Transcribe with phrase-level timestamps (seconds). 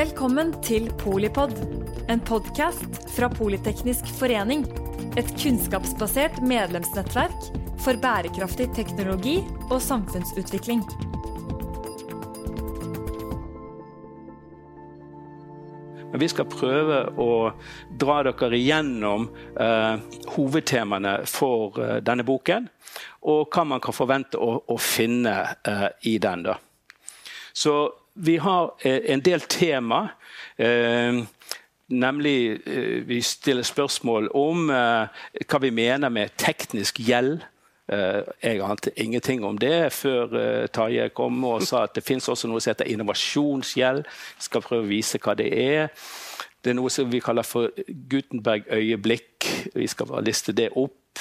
[0.00, 1.50] Velkommen til Polipod,
[2.08, 4.62] en podkast fra Politeknisk forening.
[5.20, 7.50] Et kunnskapsbasert medlemsnettverk
[7.84, 9.34] for bærekraftig teknologi
[9.66, 10.80] og samfunnsutvikling.
[16.16, 17.30] Vi skal prøve å
[17.92, 20.00] dra dere igjennom eh,
[20.32, 22.72] hovedtemaene for eh, denne boken.
[23.28, 26.48] Og hva man kan forvente å, å finne eh, i den.
[26.48, 26.56] Da.
[27.52, 27.82] Så
[28.14, 30.08] vi har eh, en del tema.
[30.56, 31.22] Eh,
[31.86, 37.40] nemlig eh, vi stiller spørsmål om hva vi mener med teknisk gjeld.
[37.90, 40.30] Jeg ante ingenting om det før
[40.70, 44.04] Tarjei kom og sa at det finnes også noe som heter innovasjonsgjeld.
[44.06, 45.88] Jeg skal prøve å vise hva det er.
[46.62, 47.74] Det er noe som vi kaller for
[48.12, 49.48] Gutenberg-øyeblikk.
[49.74, 51.18] Vi skal bare liste det opp.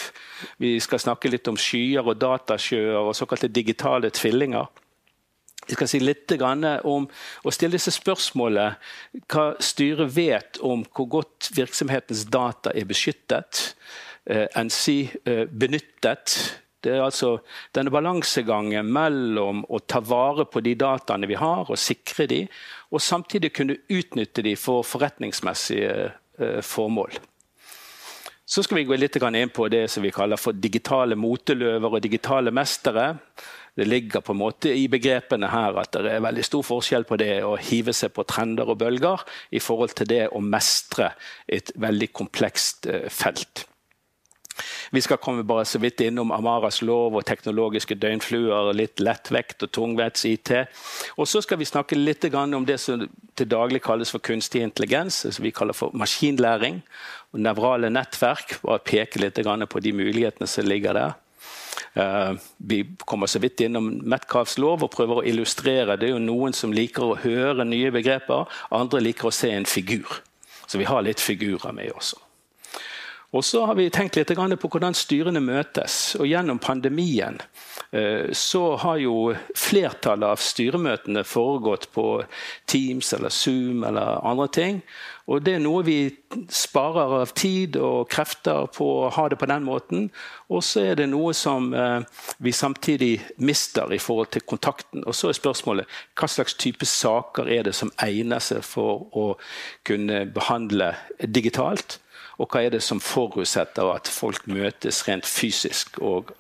[0.61, 4.69] Vi skal snakke litt om skyer og datasjøer og såkalte digitale tvillinger.
[5.69, 6.31] Jeg skal si litt
[6.89, 7.05] om
[7.45, 8.79] å stille disse spørsmålene.
[9.29, 13.75] Hva styret vet om hvor godt virksomhetens data er beskyttet,
[14.25, 16.39] eh, enn si eh, benyttet.
[16.81, 17.35] Det er altså
[17.75, 22.45] denne balansegangen mellom å ta vare på de dataene vi har, og sikre de,
[22.89, 25.91] og samtidig kunne utnytte de for forretningsmessige
[26.39, 27.19] eh, formål.
[28.49, 32.01] Så skal vi gå litt inn på det som vi kaller for digitale moteløver og
[32.01, 33.19] digitale mestere
[33.77, 37.19] det ligger på en måte i begrepene her at det er veldig stor forskjell på
[37.21, 39.25] det å hive seg på trender og bølger
[39.55, 41.13] i forhold til det å mestre
[41.47, 43.65] et veldig komplekst eh, felt.
[44.91, 49.71] Vi skal komme bare så vidt innom Amaras lov og teknologiske døgnfluer, litt lettvekt og
[49.75, 50.51] tungvekts-IT.
[51.17, 55.21] Og så skal vi snakke litt om det som til daglig kalles for kunstig intelligens,
[55.23, 56.81] som vi kaller for maskinlæring.
[57.31, 58.59] og Nevrale nettverk.
[58.63, 61.13] Bare peke litt på de mulighetene som ligger der.
[61.97, 65.97] Uh, vi kommer så vidt innom Metcalfs lov og prøver å illustrere.
[65.97, 69.67] Det er jo noen som liker å høre nye begreper, andre liker å se en
[69.69, 70.21] figur.
[70.69, 72.19] Så vi har litt figurer med også.
[73.31, 76.15] Og så har vi tenkt litt på hvordan styrene møtes.
[76.17, 77.37] Og Gjennom pandemien
[78.37, 79.13] så har jo
[79.57, 82.03] flertallet av styremøtene foregått på
[82.69, 84.81] Teams eller Zoom eller andre ting.
[85.29, 85.97] Og Det er noe vi
[86.49, 90.07] sparer av tid og krefter på å ha det på den måten.
[90.49, 92.01] Og så er det noe som eh,
[92.41, 95.05] vi samtidig mister i forhold til kontakten.
[95.05, 99.27] Og så er spørsmålet hva slags type saker er det som egner seg for å
[99.85, 101.99] kunne behandle digitalt?
[102.39, 106.33] Og hva er det som forutsetter at folk møtes rent fysisk og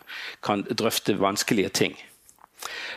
[0.45, 1.97] kan drøfte vanskelige ting?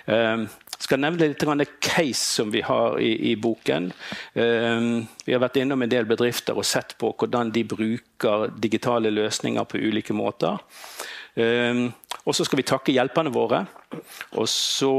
[0.07, 0.49] Um,
[0.83, 3.91] skal nevne litt case som vi har i, i boken.
[4.35, 9.13] Um, vi har vært innom en del bedrifter og sett på hvordan de bruker digitale
[9.15, 10.59] løsninger på ulike måter.
[11.35, 11.87] Um,
[12.27, 13.65] og så skal vi takke hjelperne våre.
[14.39, 14.93] Og så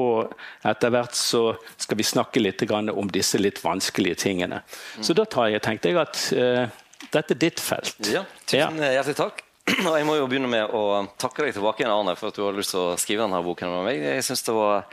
[0.67, 1.43] etter hvert så
[1.77, 4.63] skal vi snakke litt om disse litt vanskelige tingene.
[4.99, 6.82] Så da jeg, tenkte jeg at uh,
[7.13, 7.99] dette er ditt felt.
[8.09, 8.93] Ja, tusen ja.
[8.97, 9.43] hjertelig takk.
[9.87, 12.43] Og jeg må jo begynne med å takke deg tilbake igjen, Arne, for at du
[12.43, 14.01] har lyst til å skrive denne boken med meg.
[14.17, 14.89] Jeg synes det var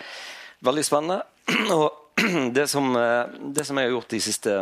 [0.60, 1.22] Veldig spennende.
[1.72, 2.10] Og
[2.56, 3.24] det som, eh,
[3.56, 4.56] det som jeg har gjort de siste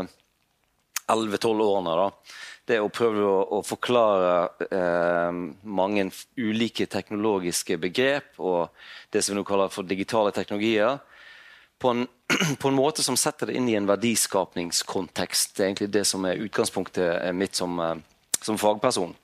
[1.10, 2.36] 11-12 årene, da,
[2.68, 6.06] det er å prøve å, å forklare eh, mange
[6.38, 8.68] ulike teknologiske begrep og
[9.10, 11.00] det som vi nå kaller for digitale teknologier,
[11.78, 12.06] på en,
[12.60, 15.56] på en, måte som setter det inn i en verdiskapningskontekst.
[15.56, 17.94] Det er egentlig det som er utgangspunktet mitt som, eh,
[18.40, 19.14] som fagperson.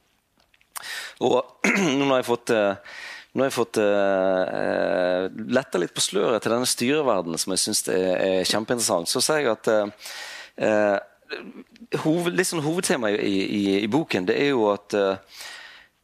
[1.25, 1.41] Og
[1.99, 2.95] nå har jeg fått eh,
[3.35, 5.25] nå har jeg fått uh,
[5.57, 9.11] letta litt på sløret til denne styreverdenen, som jeg syns er, er, kjempeinteressant.
[9.11, 9.71] Så ser jeg at
[10.63, 11.01] uh,
[12.05, 15.43] hoved, sånn Hovedtemaet i, i, i, boken det er jo at uh,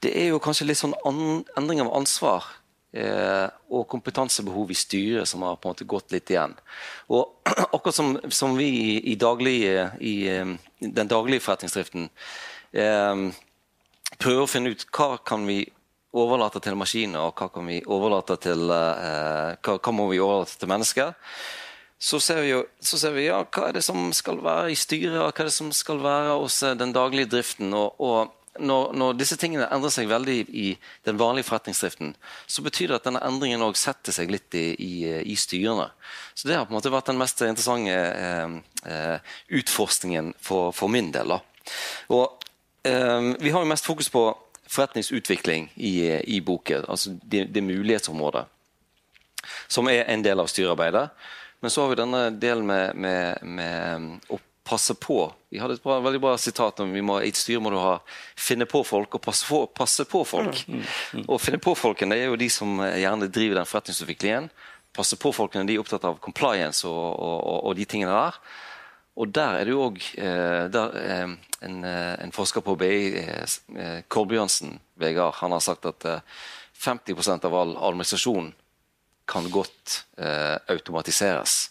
[0.03, 2.51] det er jo kanskje litt sånn an, endring av ansvar
[2.91, 6.57] og kompetansebehov i styret som har på en måte gått litt igjen.
[7.15, 7.47] Og
[7.77, 9.61] akkurat som, som vi i, i, daglig,
[10.03, 10.15] i
[10.83, 12.09] den daglige forretningsdriften
[14.19, 15.61] prøver å finne ut hva kan vi
[16.17, 20.59] overlate til maskiner, og hva kan vi overlate til eh, hva, hva, må vi overlate
[20.59, 21.13] til mennesker,
[22.01, 24.79] så ser vi jo så ser vi, ja, hva er det som skal være i
[24.79, 27.75] styret, og hva er det som skal være hos eh, den daglige driften.
[27.77, 30.67] og, og når, når, disse tingene endrer seg veldig i
[31.07, 32.17] den vanlige forretningsdriften,
[32.51, 34.93] så betyr det at denne endringen også setter seg litt i, i,
[35.23, 35.87] i, styrene.
[36.35, 38.57] Så Det har på en måte vært den mest interessante eh,
[38.91, 41.37] eh, utforskningen for, for, min del.
[41.37, 41.41] Da.
[42.17, 42.43] Og
[42.83, 44.27] eh, Vi har jo mest fokus på
[44.67, 45.95] forretningsutvikling i,
[46.35, 46.89] i boken.
[46.91, 48.45] Altså det, det mulighetsområdet.
[49.71, 51.09] Som er en del av styrearbeidet.
[51.61, 55.33] Men så har vi denne delen med, med, med å passe på.
[55.49, 57.79] Vi hadde et bra, veldig bra sitat om vi må, i et styre må du
[57.81, 57.97] ha
[58.39, 60.63] finne på folk og passe på, passe på folk.
[60.69, 60.89] Mm, mm,
[61.21, 61.25] mm.
[61.27, 64.51] Og finne på folkene er jo de som gjerne driver den forretningsutviklingen.
[64.97, 68.41] Passe på folkene de er opptatt av compliance og, og, og, og de tingene der.
[69.21, 73.01] Og der er det jo òg en, en, forsker på BI,
[74.09, 76.07] Kolbjørnsen Vegard, han har sagt at
[76.81, 78.53] 50% av all administrasjon
[79.29, 80.05] kan godt
[80.71, 81.70] automatiseres.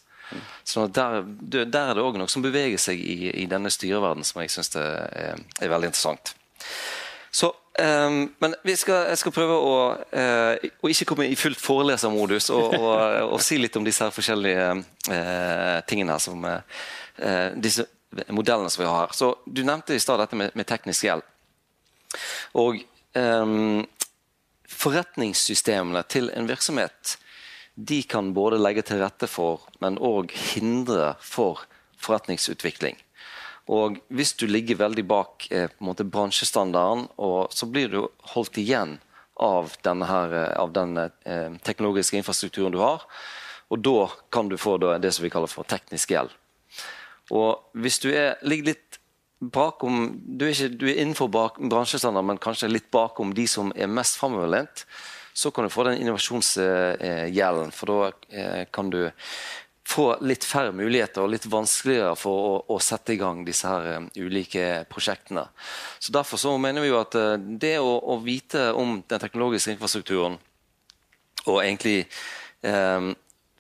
[0.64, 4.42] Så der, der, er det òg noe som beveger seg i, i denne styreverden som
[4.44, 6.34] jeg syns er, er, veldig interessant.
[7.32, 9.76] Så, um, men skal, jeg skal prøve å,
[10.14, 12.96] uh, å, ikke komme i fullt forelesermodus og, og,
[13.30, 16.62] og, si litt om disse her forskjellige uh, tingene her som uh,
[17.58, 17.86] disse
[18.34, 19.16] modellene som vi har her.
[19.18, 21.26] Så Du nevnte i stad dette med, med, teknisk gjeld.
[22.58, 22.82] Og
[23.14, 23.86] um,
[24.70, 27.18] forretningssystemene til en virksomhet
[27.80, 31.64] de kan både legge til rette for, men òg hindre for
[32.00, 32.98] forretningsutvikling.
[33.70, 37.08] Og Hvis du ligger veldig bak eh, bransjestandarden,
[37.54, 38.00] så blir du
[38.34, 43.06] holdt igjen eh, av den eh, teknologiske infrastrukturen du har.
[43.70, 46.34] Og da kan du få det som vi kaller for teknisk gjeld.
[47.30, 49.00] Og Hvis du er, ligger litt
[49.40, 53.72] bakom du er, ikke, du er innenfor bak, bransjestandard, men kanskje litt bakom de som
[53.76, 54.84] er mest framoverlent,
[55.34, 57.74] så kan du få den innovasjonsgjelden.
[57.76, 59.02] For da eh, kan du
[59.90, 63.88] få litt færre muligheter og litt vanskeligere for å, å sette i gang disse her
[63.98, 65.48] um, ulike prosjektene.
[65.98, 69.74] Så Derfor så mener vi jo at uh, det å, å, vite om den teknologiske
[69.74, 70.38] infrastrukturen
[71.48, 72.04] og egentlig
[72.62, 73.16] um,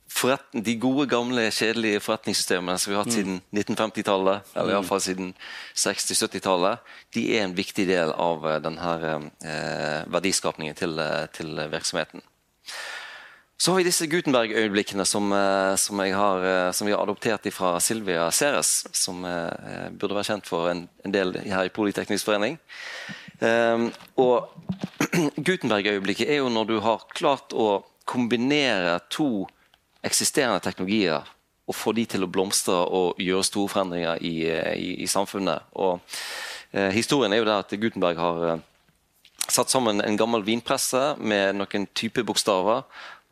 [0.10, 3.18] forretning, de gode, gamle, kjedelige forretningssystemene som vi har hatt mm.
[3.18, 5.34] siden 1950-tallet, eller iallfall siden
[5.78, 6.86] 60-70-tallet,
[7.16, 8.96] de er en viktig del av uh, denne
[9.46, 12.26] eh, verdiskapningen til, uh, til, virksomheten.
[13.60, 18.88] Så har vi disse Gutenberg-øyeblikkene som, uh, som, som, vi har adoptert fra Silvia Ceres,
[18.96, 22.56] som eh, burde være kjent for en, en del her i Politeknisk forening.
[23.40, 23.90] Um,
[24.20, 24.50] og
[25.48, 29.46] Gutenberg-øyeblikket er jo når du har klart å kombinere to
[30.06, 31.28] eksisterende teknologier
[31.70, 35.70] og få de til å blomstre og gjøre store forandringer i, i, i samfunnet.
[35.78, 36.02] Og,
[36.74, 38.64] eh, historien er jo der at Gutenberg har eh,
[39.46, 42.88] satt sammen en gammel vinpresse med noen type bokstaver,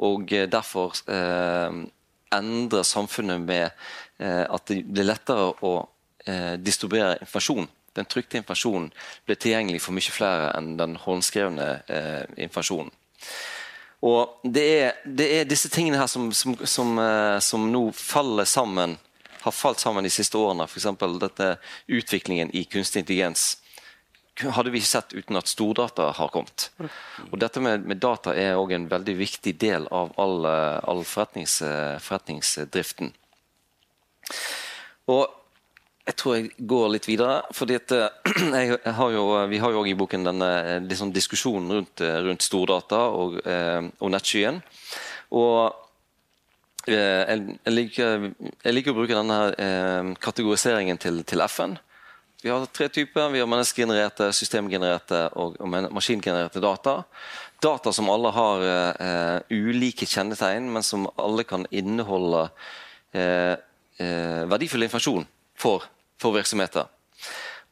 [0.05, 1.81] og eh, derfor eh,
[2.37, 3.65] endre samfunnet med
[4.21, 5.73] eh, at det blir lettere å
[6.27, 7.65] eh, distribuere informasjon.
[7.97, 8.91] Den trykte informasjonen
[9.25, 11.69] blir tilgjengelig for mye flere enn den håndskrevne
[12.37, 12.91] informasjonen.
[14.05, 18.45] Og det er, det er, disse tingene her som, som, som, eh, som, nå faller
[18.45, 18.97] sammen,
[19.41, 20.67] har falt sammen de siste årene.
[20.67, 20.89] F.eks.
[21.21, 21.55] dette
[21.87, 23.55] utviklingen i kunstig intelligens
[24.37, 26.69] hadde vi ikke sett uten at stordata har kommet.
[27.31, 31.01] Og Dette med, med data er òg en veldig viktig del av all, eh, all
[31.01, 33.13] forretnings, eh, forretningsdriften.
[35.09, 35.25] Og
[36.07, 37.41] jeg tror jeg går litt videre.
[37.51, 42.21] fordi at, eh, har jo, Vi har jo i boken denne liksom diskusjonen rundt, eh,
[42.23, 43.41] rundt stordata og,
[43.99, 44.61] og nettskyen.
[45.31, 45.75] Og
[46.87, 48.31] jeg, liker,
[48.63, 51.75] jeg, liker, å bruke denne kategoriseringen til, til, FN.
[52.39, 53.27] Vi har tre typer.
[53.33, 57.01] Vi har menneskegenererte, systemgenererte og, og maskingenererte data.
[57.59, 58.63] Data som alle har
[59.51, 62.47] ulike kjennetegn, men som alle kan inneholde
[63.97, 65.27] verdifull informasjon
[65.59, 65.89] for
[66.21, 66.87] for virksomheter.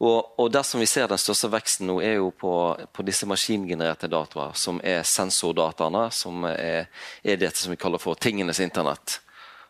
[0.04, 2.52] Og, og der som vi ser Den største veksten nå er jo på,
[2.92, 6.90] på disse maskingenererte datoer, som er sensordataene, som er,
[7.24, 9.22] er dette som vi kaller for tingenes internett.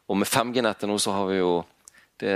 [0.10, 1.54] Og med 5G-nettet nå så har vi jo
[2.18, 2.36] det,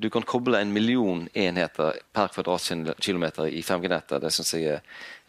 [0.00, 4.22] Du kan koble en million enheter per kvadratkilometer i 5G-nettet.
[4.22, 4.80] Det syns jeg er,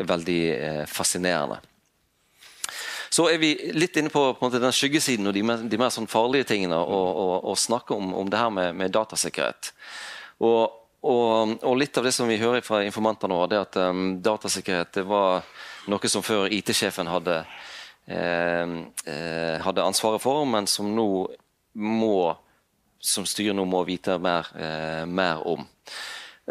[0.02, 1.60] veldig eh, fascinerende.
[3.12, 6.48] Så er vi litt inne på, på den skyggesiden og de de mer sånn farlige
[6.54, 9.74] tingene, og, og, og snakke om, om det her med, med datasikkerhet.
[10.42, 14.18] Og, og, og, litt av det som vi hører fra informanter nå, er at um,
[14.24, 15.46] datasikkerhet det var
[15.92, 17.42] noe som før IT-sjefen hadde,
[18.06, 18.74] eh,
[19.10, 21.08] eh, hadde ansvaret for, men som nå
[21.82, 22.16] må
[23.02, 25.66] som styret nå må vite mer, eh, mer om.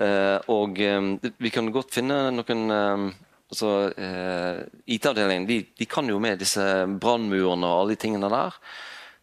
[0.00, 3.10] Eh, og um, vi kan godt finne noen um,
[3.50, 6.62] altså, eh, IT-avdelingen de, de, kan jo med disse
[7.02, 8.56] brannmurene og alle de tingene der.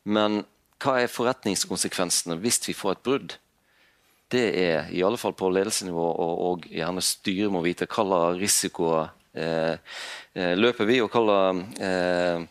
[0.08, 0.44] Men
[0.84, 3.38] hva er forretningskonsekvensene hvis vi får et brudd?
[4.32, 8.42] Det er i alle fall på ledelsesnivå og, og gjerne styret må vite hva slags
[8.42, 9.08] risikoer
[9.38, 9.78] eh,
[10.34, 12.42] eh, løper vi, og hva slags eh,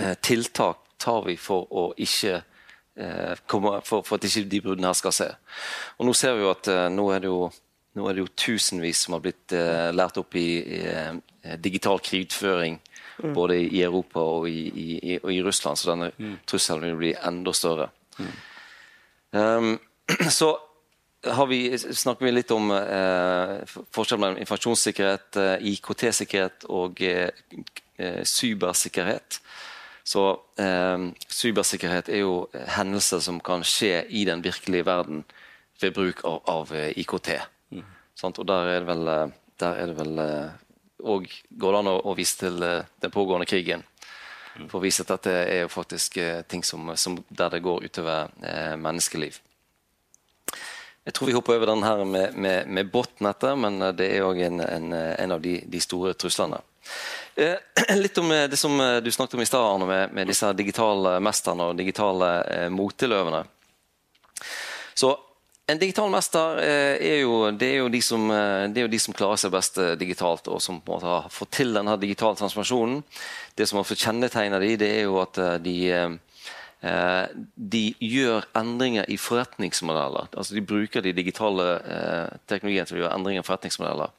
[0.00, 4.90] eh, tiltak tar vi for å ikke eh, komme, for, for, at ikke de bruddene
[4.90, 5.28] her skal se.
[6.00, 7.46] Og Nå ser vi jo at eh, nå er det jo
[7.96, 12.76] nå er det jo tusenvis som har blitt eh, lært opp i, i digital krigføring.
[13.22, 13.32] Mm.
[13.32, 16.34] Både i Europa og i, i, og i Russland, så denne mm.
[16.44, 17.86] trusselen vil bli enda større.
[18.20, 18.34] Mm.
[19.32, 19.70] Um,
[20.30, 20.50] så
[21.48, 23.62] vi, snakker vi litt om eh,
[23.94, 27.30] forskjellen mellom informasjonssikkerhet, eh, IKT-sikkerhet og eh,
[28.22, 29.40] cybersikkerhet.
[30.06, 30.26] Så
[30.62, 32.36] eh, cybersikkerhet er jo
[32.76, 35.24] hendelser som kan skje i den virkelige verden
[35.82, 37.32] ved bruk av, av IKT.
[37.74, 37.82] Mm.
[38.30, 39.10] Og der er det vel,
[39.66, 40.22] er det vel
[41.06, 43.82] og går det an å, å vise til den pågående krigen.
[44.56, 44.70] Mm.
[44.70, 46.16] For å vise at dette er jo faktisk
[46.48, 49.36] ting som, som der det går utover eh, menneskeliv.
[51.06, 54.24] Jeg tror vi hopper over den her med, med, med botnettet, men eh, det er
[54.26, 56.58] òg en, en, en, av de, de store truslene.
[57.38, 57.54] Eh,
[58.02, 61.20] litt om eh, det som eh, du snakket om i stad, med, med, disse digitale
[61.22, 63.44] mesterne og digitale eh, moteløvene.
[64.98, 65.12] Så
[65.70, 69.54] en digital mester eh, er, jo, er, jo som, er jo de som klarer seg
[69.54, 73.02] best digitalt, og som på en måte har fått til denne digitale transformasjonen.
[73.54, 76.10] Det som har fått kjennetegna de, det er jo at de Eh,
[77.56, 80.28] de gjør endringer i forretningsmodeller.
[80.36, 84.12] altså De bruker de digitale eh, teknologiene til å gjøre endringer i forretningsmodeller.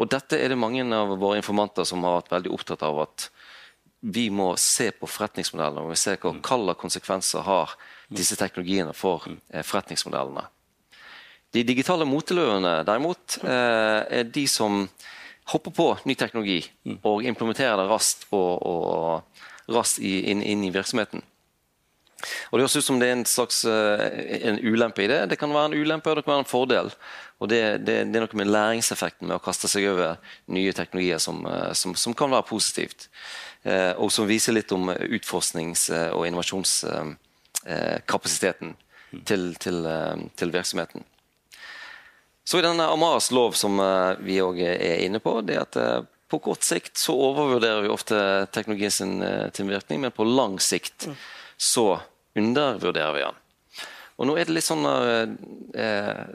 [0.00, 3.28] Og Dette er det mange av våre informanter som har vært veldig opptatt av at
[4.00, 7.74] vi må se på forretningsmodellene og vi se hva hvilke konsekvenser har
[8.08, 10.46] disse teknologiene for eh, forretningsmodellene.
[11.50, 14.84] De digitale moteløvene derimot er de som
[15.50, 16.60] hopper på ny teknologi
[17.02, 21.24] og implementerer det raskt, og, og raskt inn, inn i virksomheten.
[22.50, 23.98] Og Det høres ut som det er en slags uh,
[24.50, 25.20] en ulempe i det.
[25.30, 26.88] Det kan være en ulempe og det kan være en fordel.
[27.40, 30.08] Og Det, det, det er noe med læringseffekten med å kaste seg over
[30.52, 33.00] nye teknologier som, uh, som, som kan være positivt.
[33.64, 38.68] Uh, og som viser litt om utforsknings- og innovasjonskapasiteten
[39.26, 39.76] til, til,
[40.36, 41.02] til, virksomheten.
[42.44, 43.80] Så i denne Amaras lov som
[44.24, 45.76] vi òg er inne på, det er at
[46.30, 49.24] på kort sikt så overvurderer vi ofte teknologien sin,
[49.54, 51.08] tilvirkning, men på lang sikt
[51.60, 52.00] så
[52.38, 53.38] undervurderer vi han.
[54.20, 55.30] Og nå er det litt sånn når,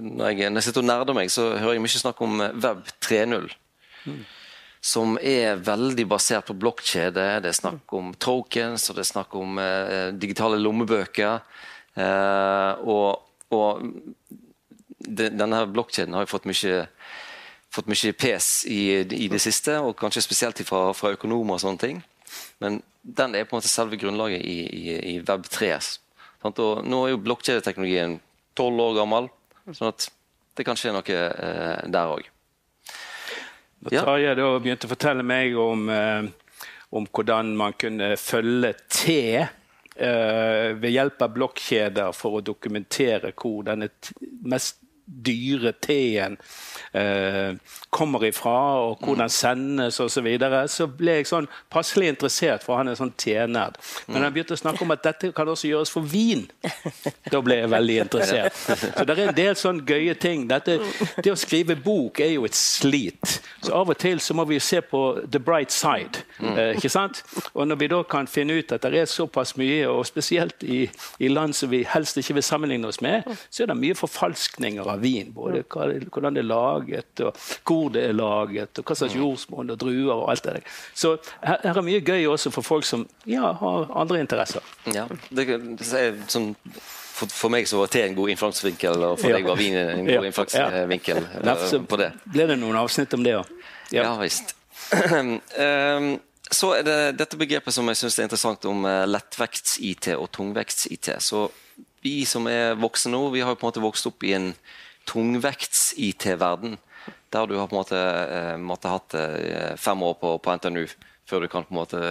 [0.02, 2.56] når, jeg, når jeg sitter og nerder meg, så hører jeg mye snakk om eh,
[2.64, 3.46] Web 3.0.
[4.10, 4.24] Mm.
[4.86, 7.28] Som er veldig basert på blokkjede.
[7.46, 11.46] Det er snakk om tokens og det er snakk om eh, digitale lommebøker.
[11.94, 13.22] Eh, og,
[13.54, 13.86] og
[15.06, 16.82] de, denne blokkjeden har jo fått mye,
[17.74, 21.86] fått mye pes i, i, det siste, og kanskje spesielt fra, fra økonomer og sånne
[21.86, 22.02] ting.
[22.64, 25.72] Men den er på en måte selve grunnlaget i, i, i Web 3.
[25.82, 26.62] Sant?
[26.62, 28.20] Og nå er jo blokkjedeteknologien
[28.58, 29.28] tolv år gammel,
[29.72, 30.08] sånn at
[30.56, 32.32] det kan skje noe eh, der òg.
[33.86, 34.48] Tarjei ja.
[34.62, 36.30] begynte å fortelle meg om, eh,
[36.96, 43.66] om hvordan man kunne følge T eh, ved hjelp av blokkjeder for å dokumentere hvor
[43.68, 43.92] denne
[44.48, 46.38] mest dyre T-en
[46.94, 47.56] eh,
[47.90, 52.64] kommer ifra, og hvor den sendes osv., så, videre, så ble jeg sånn passelig interessert,
[52.64, 53.78] for han er sånn T-nerd.
[54.08, 56.46] Men han begynte å snakke om at dette kan også gjøres for vin.
[57.32, 58.56] Da ble jeg veldig interessert.
[58.56, 60.46] Så det er en del sånn gøye ting.
[60.50, 60.78] Dette,
[61.20, 63.38] det å skrive bok er jo et slit.
[63.64, 66.24] Så av og til så må vi se på the bright side.
[66.40, 67.22] Eh, ikke sant?
[67.54, 70.86] Og når vi da kan finne ut at det er såpass mye, og spesielt i,
[71.20, 74.95] i land som vi helst ikke vil sammenligne oss med, så er det mye forfalskninger
[74.96, 75.32] av vin.
[75.36, 77.38] Både hvordan det er laget, og
[77.68, 80.76] hvor det er laget, og hva slags jordsmonn og druer og alt det der.
[80.94, 84.76] Så her, her, er mye gøy også for folk som ja, har andre interesser.
[84.92, 85.50] Ja, det,
[85.80, 86.54] det er sånn
[87.16, 89.40] for, for, meg så var te en god innfallsvinkel, og for ja.
[89.40, 90.24] deg var vin en god ja.
[90.28, 91.22] innfallsvinkel.
[91.46, 91.56] Ja.
[91.88, 92.12] på det.
[92.28, 93.52] ble det noen avsnitt om det òg.
[93.94, 94.10] Ja.
[94.10, 94.56] ja visst.
[94.92, 96.18] um,
[96.60, 101.14] så er det dette begrepet som jeg syns er interessant om uh, lettvekts-IT og tungvekts-IT.
[101.24, 101.48] Så
[102.06, 104.52] vi som er voksne nå, vi har jo på en måte vokst opp i en
[105.10, 106.78] tungvekts-IT-verden.
[107.34, 110.86] Der du har på en måte uh, måtte hatt uh, fem år på, på, NTNU
[111.26, 112.02] før du kan på en måte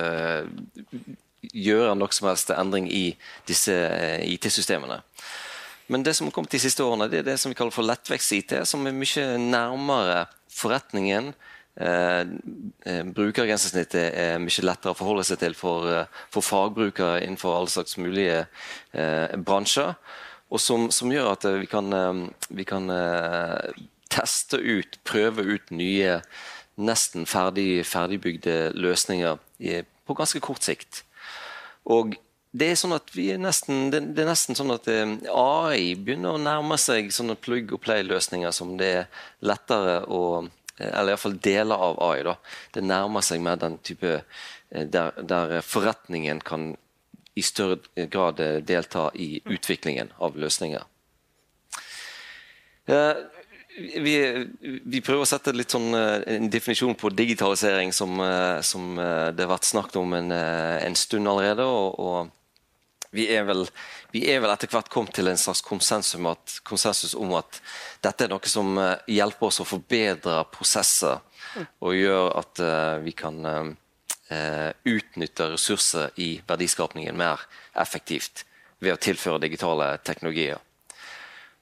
[1.53, 3.05] gjøre noe som helst endring i
[3.49, 5.01] disse eh, IT-systemene.
[5.93, 7.87] Men det som har kommet de siste årene, det er det som vi kaller for
[7.87, 11.35] lettvekst-IT, som er mye nærmere forretningen.
[11.75, 12.23] Eh,
[12.87, 17.73] eh brukergrensesnittet er mye lettere å forholde seg til for, eh, for fagbrukere innenfor alle
[17.73, 18.47] slags mulige
[18.95, 19.95] eh, bransjer.
[20.53, 21.89] Og som, som, gjør at vi kan,
[22.53, 26.21] vi kan eh, teste ut, prøve ut nye,
[26.75, 31.03] nesten ferdig, ferdigbygde løsninger i, på ganske kort sikt.
[31.85, 32.17] Og
[32.55, 36.79] det er, sånn er nesten, det, er nesten sånn at eh, AI begynner å nærme
[36.79, 39.09] seg sånne plug og play-løsninger som det er
[39.43, 42.23] lettere å eh, Eller iallfall deler av AI.
[42.23, 42.37] da,
[42.71, 46.77] Det nærmer seg med den type eh, der, der forretningen kan
[47.35, 50.85] i større grad delta i utviklingen av løsninger.
[53.75, 54.15] Vi,
[54.85, 59.43] vi, prøver å sette sånn, eh, en definisjon på digitalisering som, eh, som eh, det
[59.43, 61.67] har vært snakket om en, en stund allerede.
[61.67, 62.31] og, og
[63.15, 63.65] vi, er vel,
[64.15, 67.61] vi er vel, etter hvert kommet til en slags konsensus om, at, konsensus om at
[68.03, 68.79] dette er noe som
[69.11, 71.23] hjelper oss å forbedre prosesser
[71.79, 72.63] og gjør at
[73.05, 73.73] vi kan eh,
[74.29, 77.43] utnytte ressurser i verdiskapningen mer
[77.77, 78.47] effektivt
[78.81, 80.63] ved å tilføre digitale teknologier.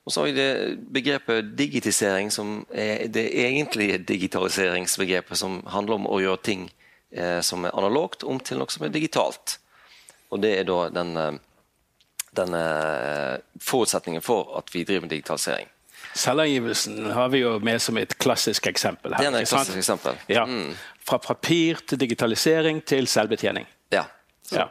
[0.05, 6.09] Og så har vi det begrepet digitisering, som er det egentlige digitaliseringsbegrepet, som handler om
[6.11, 6.65] å gjøre ting
[7.11, 9.59] eh, som er analogt, om til noe som er digitalt.
[10.35, 11.39] Og det er da eh,
[12.35, 15.71] den eh, forutsetningen for at vi driver med digitalisering.
[16.15, 19.15] Selvangivelsen har vi jo med som et klassisk eksempel.
[19.15, 19.31] her.
[19.31, 20.19] Det er et klassisk eksempel.
[20.29, 20.45] Ja.
[20.47, 20.75] Mm.
[21.03, 23.67] Fra papir til digitalisering til selvbetjening.
[23.93, 24.05] Ja,
[24.53, 24.69] Ja.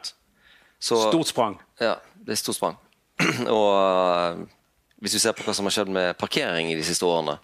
[0.82, 1.60] Så, Stort sprang.
[1.78, 2.76] Ja, det er stort sprang.
[3.46, 4.40] og uh,
[5.02, 7.36] hvis vi ser på hva som har skjedd med parkering i de siste årene,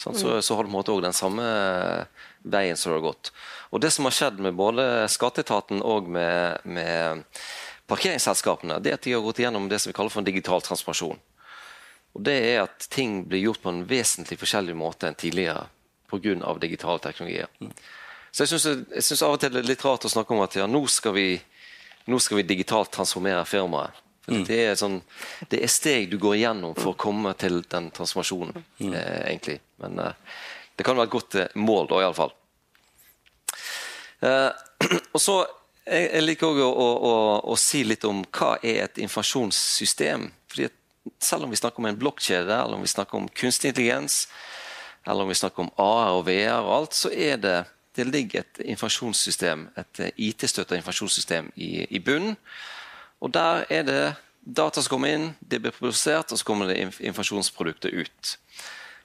[0.00, 1.44] sant, så, så har det på en måte den samme
[2.44, 3.32] veien som det har gått.
[3.72, 7.24] Og det som har skjedd med både skatteetaten og med, med
[7.88, 10.64] parkeringsselskapene, det er at de har gått igjennom det som vi kaller for en digital
[10.64, 11.20] transformasjon.
[12.16, 15.66] Og det er at ting blir gjort på en vesentlig forskjellig måte enn tidligere
[16.08, 16.54] pga.
[16.60, 17.48] digitale teknologier.
[18.32, 18.60] Så jeg
[19.02, 21.12] syns- av og til det er litt rart å snakke om at ja, nå skal
[21.12, 21.40] vi,
[22.06, 23.90] nå skal vi digitalt transformere firmaet.
[24.24, 25.02] For det, er sånn,
[25.48, 29.60] det er steg du går igjennom for å komme til den transformasjonen, eh, egentlig.
[29.78, 30.16] Men eh,
[30.76, 32.34] det kan være et godt eh, mål, da, iallfall.
[34.26, 34.50] Eh,
[35.14, 35.36] og så
[35.86, 40.26] jeg, jeg liker også å, å, å, å si litt om hva er et informasjonssystem.
[40.50, 40.76] Fordi at
[41.22, 44.26] selv om vi snakker om en blokkjede, eller om vi snakker om kunstig intelligens,
[45.06, 47.56] eller om vi snakker om AR og VR og alt, så er det
[47.96, 52.36] det ligger et informasjonssystem, et eh, IT-støtta informasjonssystem i, i bunnen.
[53.24, 54.02] Og der er det
[54.44, 58.36] data som kommer inn, det blir produsert, og så kommer det informasjonsproduktet ut.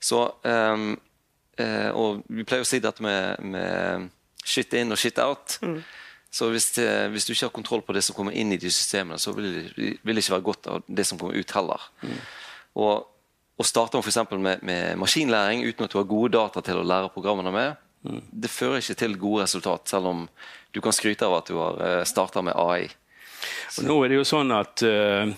[0.01, 0.99] Så, um,
[1.61, 4.09] uh, og vi pleier å si dette med, med
[4.43, 5.59] shit in og shit out.
[6.31, 8.71] Så hvis, det, hvis du ikke har kontroll på det som kommer inn i de
[8.71, 11.87] systemene, så vil det, vil det ikke være godt av det som kommer ut heller.
[12.79, 13.09] Og,
[13.59, 14.21] og starter f.eks.
[14.31, 17.83] Med, med maskinlæring uten at du har gode data til å lære programmene med,
[18.31, 20.23] det fører ikke til gode resultat, selv om
[20.71, 22.87] du kan skryte av at du har starta med AI.
[23.79, 25.29] Og nå er det jo sånn at uh,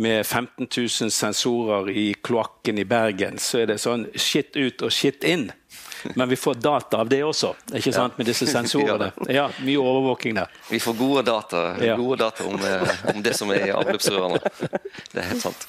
[0.00, 4.94] med 15 000 sensorer i kloakken i Bergen, så er det sånn shit ut og
[4.94, 5.48] shit inn.
[6.14, 9.10] Men vi får data av det også, ikke sant, med disse sensorene.
[9.28, 10.52] Ja, Mye overvåking der.
[10.70, 11.64] Vi får gode data,
[11.96, 14.40] gode data om, eh, om det som er i avløpsrørene.
[15.12, 15.68] Det er helt sant.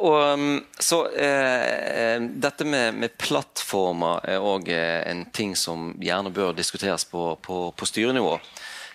[0.00, 6.32] Og, um, så eh, Dette med, med plattformer er òg eh, en ting som gjerne
[6.34, 8.38] bør diskuteres på, på, på styrenivå.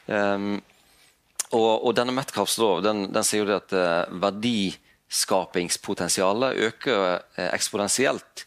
[0.07, 0.57] Um,
[1.53, 6.99] og, og denne Metcalfs lov den, den sier jo det at eh, verdiskapingspotensialet øker
[7.37, 8.44] eh, eksponentielt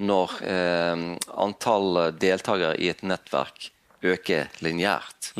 [0.00, 1.04] når eh,
[1.44, 3.70] antall deltakere i et nettverk
[4.02, 5.32] øker lineært.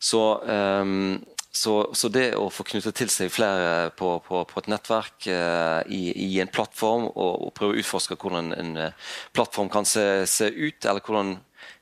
[0.00, 1.20] Så, ehm,
[1.52, 5.80] så, så det å få knyttet til seg flere på, på, på et nettverk eh,
[5.92, 10.24] i, i en plattform, og, og prøve å utforske hvordan en eh, plattform kan se,
[10.30, 11.34] se ut, eller hvordan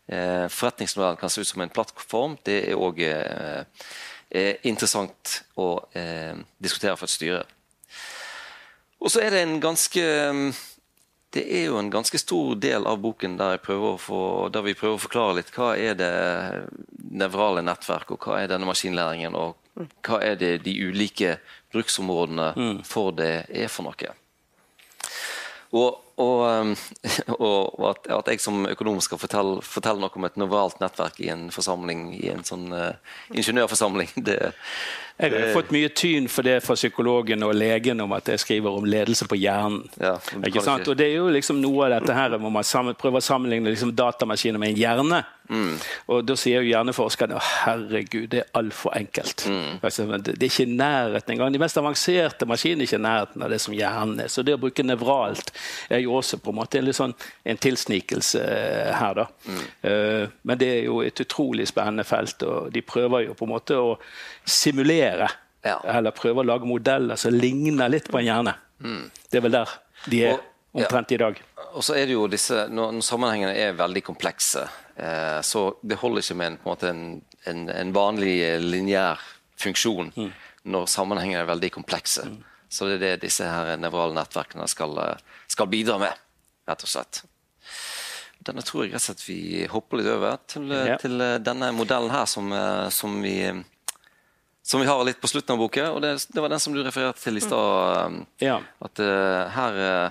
[0.09, 3.93] eh, forretningsmodellen kan se ut som en plattform, det er òg eh,
[4.31, 7.45] eh, interessant å eh, diskutere for et styre.
[8.99, 10.03] Og så er det en ganske
[11.31, 14.21] det er jo en ganske stor del av boken der, prøver få,
[14.53, 16.13] der vi prøver å forklare litt hva er det
[17.21, 19.59] nevrale nettverk, og hva er denne maskinlæringen, og
[20.07, 21.37] hva er det de ulike
[21.73, 24.15] bruksområdene for det er for noe.
[25.77, 26.73] Og, og, um,
[27.39, 31.31] og at, at jeg som økonom skal fortelle, fortelle noe om et novalt nettverk i
[31.35, 32.93] en forsamling, i en sånn uh,
[33.35, 34.39] ingeniørforsamling, det,
[35.19, 38.77] Jeg har fått mye tyn for det fra psykologen og legen om at jeg skriver
[38.79, 39.81] om ledelse på hjernen.
[39.99, 40.13] Ja,
[40.47, 40.85] ikke sant?
[40.85, 43.27] ikke- Og Det er jo liksom noe av dette her hvor man sammen, prøver å
[43.27, 45.25] sammenligne liksom datamaskiner med en hjerne.
[45.49, 45.75] Mm.
[46.13, 49.47] Og Da sier jo hjerneforskerne at herregud, det er altfor enkelt.
[49.49, 49.81] Mm.
[49.83, 51.53] Altså, det, det er ikke i nærheten engang.
[51.53, 54.29] De mest avanserte maskinene er ikke i nærheten av det som hjernen er.
[54.31, 55.51] Så det å bruke nevralt
[55.91, 59.27] er jo også på en måte en, sånn, en tilsnikelse eh, her, da.
[59.49, 60.35] Mm.
[60.43, 63.79] Men det er jo et utrolig spennende felt, og de prøver jo på en måte
[63.79, 63.97] å
[64.49, 65.29] simulere.
[65.67, 65.79] Ja.
[65.99, 68.55] Eller prøve å lage modeller som ligner litt på en hjerne.
[68.79, 69.75] Det er vel der
[70.09, 70.39] de er
[70.75, 70.85] Mm.
[70.85, 71.41] Omtrent i dag.
[71.73, 74.67] Og så er det jo disse, når, sammenhengene er veldig komplekse,
[74.97, 77.03] eh, så det holder ikke med en, på en, måte en,
[77.49, 79.23] en, en vanlig eh, lineær
[79.59, 80.13] funksjon
[80.69, 82.27] når sammenhengene er veldig komplekse.
[82.69, 85.17] Så det er det disse her nevrale nettverkene skal, eh,
[85.49, 86.13] skal bidra med,
[86.69, 87.23] rett og slett.
[88.45, 90.97] Denne tror jeg rett og slett vi hopper litt over til, eh, Ja.
[91.01, 93.65] til eh, denne modellen her som, eh, som vi
[94.69, 96.83] som vi har litt på slutten av boka, og det, det var den som du
[96.85, 98.21] refererte til i stad.
[98.43, 98.61] eh, Ja.
[98.85, 100.11] at uh, her eh,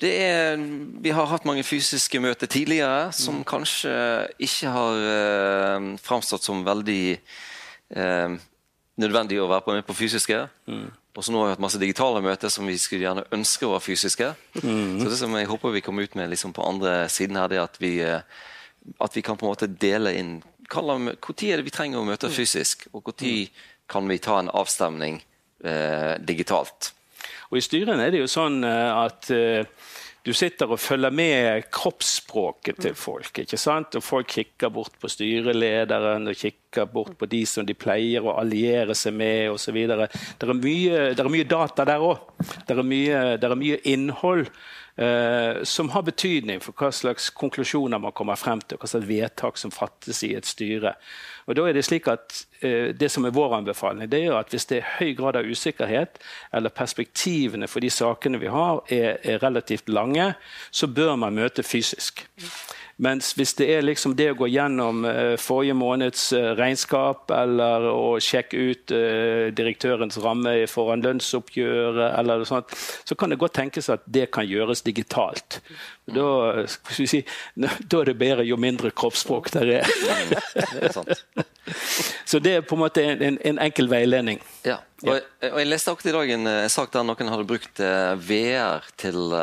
[0.00, 0.56] det er,
[1.02, 3.92] Vi har hatt mange fysiske møter tidligere som kanskje
[4.42, 7.20] ikke har uh, framstått som veldig
[7.94, 8.36] eh,
[8.98, 10.48] nødvendig å være på, med på fysiske.
[11.14, 13.82] Og så nå har vi hatt masse digitale møter som vi skulle gjerne ønske var
[13.84, 14.32] fysiske.
[14.58, 17.60] Så det som jeg håper vi kommer ut med liksom på andre siden her, det
[17.60, 18.24] er at vi, eh,
[18.98, 20.34] at vi kan på en måte dele inn.
[20.74, 23.48] Når er det vi trenger å møte fysisk, og når
[23.86, 25.20] kan vi ta en avstemning
[25.62, 26.92] eh, digitalt?
[27.52, 29.68] Og I styrene er det jo sånn eh, at eh,
[30.24, 33.42] du sitter og følger med kroppsspråket til folk.
[33.42, 33.98] ikke sant?
[33.98, 38.38] Og Folk kikker bort på styrelederen og kikker bort på de som de pleier å
[38.40, 39.76] alliere seg med osv.
[39.90, 40.08] Det,
[40.40, 42.24] det er mye data der òg.
[42.40, 44.48] Det, det, er mye innhold
[45.66, 49.72] som har betydning for hva slags konklusjoner man kommer frem til, hva slags vedtak som
[49.74, 50.92] fattes i et styre.
[51.46, 54.50] Og da er Det slik at eh, det som er vår anbefaling, det er at
[54.54, 56.18] hvis det er høy grad av usikkerhet,
[56.52, 60.34] eller perspektivene for de sakene vi har, er, er relativt lange,
[60.70, 62.24] så bør man møte fysisk.
[63.02, 67.88] Mens hvis det er liksom det å gå gjennom uh, forrige måneds uh, regnskap, eller
[67.90, 72.70] å sjekke ut uh, direktørens ramme foran lønnsoppgjøret, eller noe sånt,
[73.02, 75.58] så kan det godt tenkes at det kan gjøres digitalt.
[76.06, 76.28] Da,
[76.94, 77.24] si,
[77.90, 79.90] da er det bedre jo mindre kroppsspråk det er.
[80.30, 80.94] det er
[82.30, 84.38] så det er på en måte en, en enkel veiledning.
[84.62, 84.78] Ja.
[85.04, 87.82] Og, jeg, og jeg leste akkurat i dag en, en sak der noen hadde brukt
[88.28, 89.34] VR til,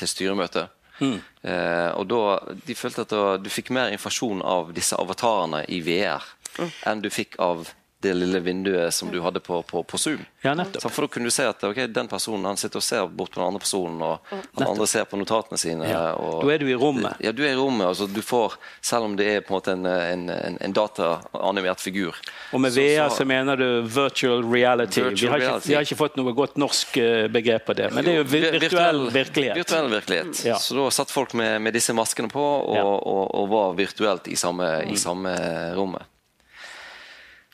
[0.00, 0.64] til styremøte.
[1.00, 1.18] Mm.
[1.42, 2.20] Eh, og da,
[2.66, 6.24] De følte at da, du fikk mer informasjon av disse avatarene i VR
[6.56, 6.70] mm.
[6.88, 7.68] enn du fikk av
[8.00, 10.18] det lille vinduet som du hadde på, på, på Zoom.
[10.42, 13.06] Ja, så for Da kunne du se at okay, den personen han sitter og ser
[13.06, 14.18] bort på den andre personen, og
[14.58, 15.88] den andre ser på notatene sine.
[15.88, 16.12] Ja.
[16.14, 17.16] Og, da er du i rommet.
[17.24, 17.86] Ja, du er i rommet.
[17.88, 21.80] Altså, du får, selv om det er på en måte en, en, en, en dataanimert
[21.80, 22.18] figur.
[22.52, 25.00] Og med VR så, så, mener du virtual reality.
[25.00, 25.70] Virtual vi, har ikke, reality.
[25.70, 28.26] vi, har ikke, fått noe godt norsk uh, begrep på det, men det er jo
[28.28, 29.62] virtuell, virtuell virkelighet.
[29.62, 30.42] Virtuell virkelighet.
[30.46, 30.58] Ja.
[30.60, 34.36] Så da satt folk med, med disse maskene på og, og, og var virtuelt i
[34.36, 34.92] samme, mm.
[34.92, 35.32] i samme
[35.78, 36.12] rommet.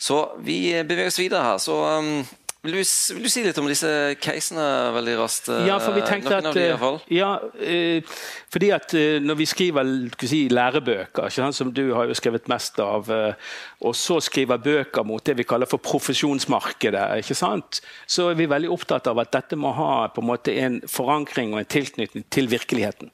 [0.03, 1.59] Så vi beveger oss videre her.
[1.63, 2.25] Så um,
[2.63, 2.79] vil, du,
[3.15, 3.91] vil, du, si litt om disse
[4.23, 4.65] casene
[4.97, 5.51] veldig raskt?
[5.67, 8.19] Ja, for vi tenkte at, de, ja, eh,
[8.51, 9.95] fordi at eh, når vi skriver
[10.27, 15.23] si, lærebøker, som du har jo skrevet mest av, eh, og så skriver bøker mot
[15.27, 20.07] det vi kaller for profesjonsmarkedet, så er vi veldig opptatt av at dette må ha
[20.15, 23.11] på en måte en forankring og en tilknytning til virkeligheten.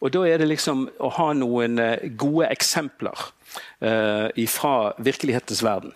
[0.00, 3.26] Og Da er det liksom å ha noen eh, gode eksempler
[3.82, 5.92] uh, fra virkelighetens verden.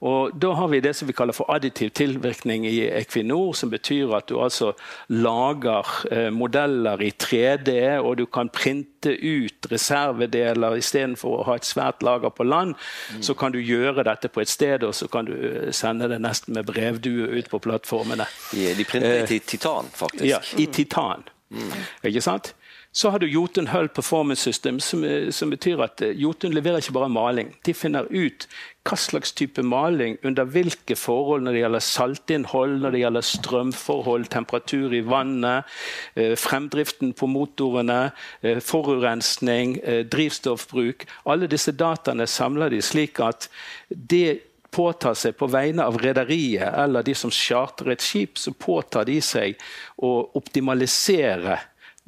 [0.00, 4.14] Og Da har vi det som vi kaller for additiv tilvirkning i Equinor, som betyr
[4.16, 4.72] at du altså
[5.08, 11.68] lager eh, modeller i 3D, og du kan printe ut reservedeler istedenfor å ha et
[11.68, 12.74] svært lager på land.
[13.12, 13.22] Mm.
[13.22, 16.20] Så kan du gjøre dette på et sted, og så kan du eh, sende det
[16.24, 18.24] nesten med brevdue ut på plattformene.
[18.54, 20.24] De, de printer i titan, faktisk.
[20.24, 21.28] Ja, i titan.
[21.50, 21.76] Mm.
[22.08, 22.54] Ikke sant?
[22.92, 26.82] Så har du Jotun Hull Performance System, som, eh, som, betyr at eh, Jotun leverer
[26.82, 27.52] ikke bare maling.
[27.62, 28.48] De finner ut
[28.82, 34.26] hva slags type maling, under hvilke forhold når det gjelder saltinnhold, når det gjelder strømforhold,
[34.34, 35.70] temperatur i vannet,
[36.16, 38.00] eh, fremdriften på motorene,
[38.42, 39.78] forurensning,
[40.10, 41.06] drivstoffbruk.
[41.30, 43.46] Alle disse dataene samler de slik at
[43.88, 44.40] det
[44.74, 49.18] påtar seg på vegne av rederiet eller de som charterer et skip, så påtar de
[49.22, 49.58] seg
[50.02, 51.58] å optimalisere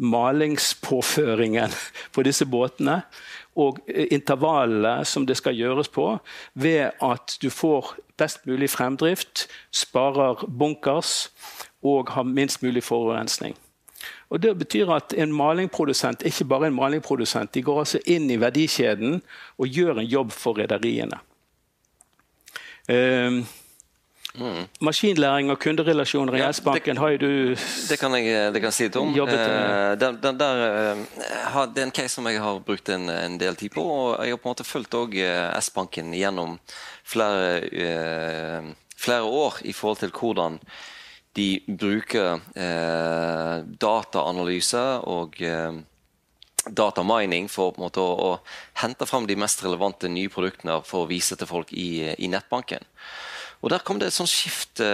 [0.03, 1.73] malingspåføringen
[2.13, 3.01] på disse båtene
[3.57, 6.07] og intervallene som det skal gjøres på,
[6.55, 11.31] ved at du får best mulig fremdrift, sparer bunkers
[11.83, 13.55] og har minst mulig forurensning.
[14.31, 18.41] Og Det betyr at en malingprodusent ikke bare en malingprodusent, de går altså inn i
[18.41, 19.21] verdikjeden
[19.59, 21.19] og gjør en jobb for rederiene.
[22.89, 23.45] Uh,
[24.33, 24.69] Mm.
[24.81, 27.33] Maskinlæring og kunderelasjoner i ja, S-banken har jo du
[27.89, 29.11] Det kan jeg, det kan si litt om.
[29.13, 30.63] Eh, den, den der,
[30.97, 33.85] uh, det er en case som jeg har brukt en, en, del tid på.
[33.85, 35.19] og Jeg har på en måte fulgt òg
[35.61, 36.57] S-banken gjennom
[37.05, 40.59] flere, uh, flere, år i forhold til hvordan
[41.37, 45.79] de bruker eh, dataanalyse og eh,
[46.69, 48.33] datamining for på en måte å, å,
[48.83, 52.85] hente fram de mest relevante nye produktene for å vise til folk i, i nettbanken.
[53.63, 54.87] Og Der kom det et sånt skifte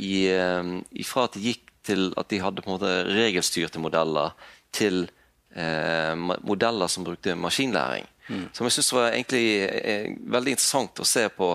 [0.00, 4.32] i, eh, fra at det gikk til at de hadde på en måte regelstyrte modeller,
[4.72, 5.06] til
[5.54, 8.08] eh, modeller som brukte maskinlæring.
[8.28, 8.48] Mm.
[8.52, 11.52] Som jeg syns var egentlig eh, veldig interessant å se på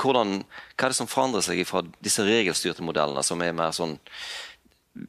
[0.00, 0.40] hvordan,
[0.76, 3.96] hva er det som forandrer seg fra disse regelstyrte modellene, som er mer sånn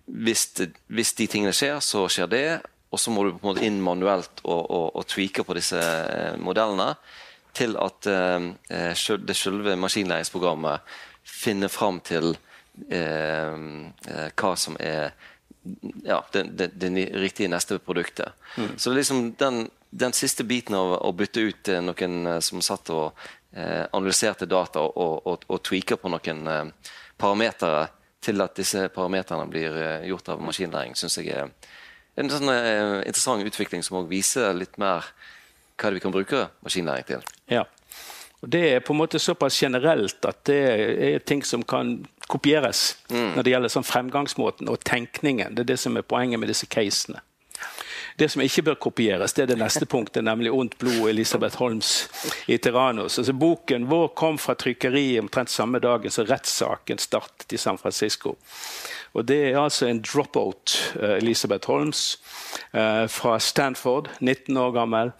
[0.06, 0.46] hvis,
[0.94, 2.46] hvis de tingene skjer, så skjer det.
[2.92, 5.80] Og så må du på en måte inn manuelt og, og, og tweake på disse
[5.80, 6.96] eh, modellene
[7.54, 13.58] til at uh, det selve maskinlæringsprogrammet finner fram til uh,
[14.38, 15.12] hva som er
[16.04, 18.34] ja, det, det, det, riktige neste produktet.
[18.58, 18.78] Mm.
[18.78, 23.20] Så liksom den, den, siste biten av å bytte ut noen som satt og
[23.54, 26.72] analyserte data og, og, og tweaker på noen
[27.20, 27.84] parametere
[28.26, 31.52] til at disse parameterne blir gjort av maskinlæring, syns jeg er
[32.16, 35.12] en sånn interessant utvikling som også viser litt mer
[35.82, 37.24] hva vi kan bruke maskinlæring til.
[37.52, 37.66] Ja.
[38.42, 40.62] Og Det er på en måte såpass generelt at det
[41.14, 43.36] er ting som kan kopieres mm.
[43.36, 45.56] når det gjelder sånn fremgangsmåten og tenkningen.
[45.56, 47.22] Det er det som er poenget med disse casene.
[48.20, 52.10] Det som ikke bør kopieres, det er det neste punktet, nemlig 'Ondt blod' Elisabeth Holms
[52.48, 53.20] i 'Tyrannos'.
[53.20, 58.36] Altså, boken vår kom fra trykkeriet omtrent samme dagen som rettssaken startet i San Francisco.
[59.14, 62.20] Og Det er altså en dropout, uh, Elisabeth Holmes,
[62.74, 65.12] uh, fra Stanford, 19 år gammel.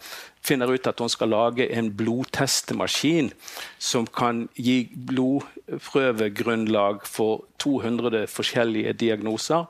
[0.42, 3.32] Finner ut at hun skal lage en blodtestemaskin
[3.78, 9.64] som kan gi blodprøvegrunnlag for 200 forskjellige diagnoser.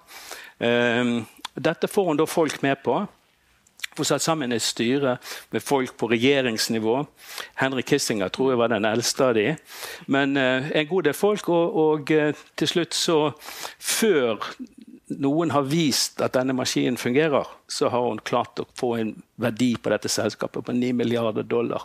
[0.60, 1.26] Um,
[1.58, 3.06] dette får hun da folk med på.
[3.96, 5.18] Hun satt sammen et styre
[5.52, 6.94] med folk på regjeringsnivå.
[7.60, 9.50] Henry Kissinger tror jeg var den eldste av de.
[10.06, 11.48] Men uh, en god del folk.
[11.52, 13.18] Og, og uh, til slutt, så
[13.78, 14.40] Før
[15.20, 19.74] noen har vist at denne maskinen fungerer, så har hun klart å få en verdi
[19.76, 21.84] på dette selskapet på 9 milliarder dollar.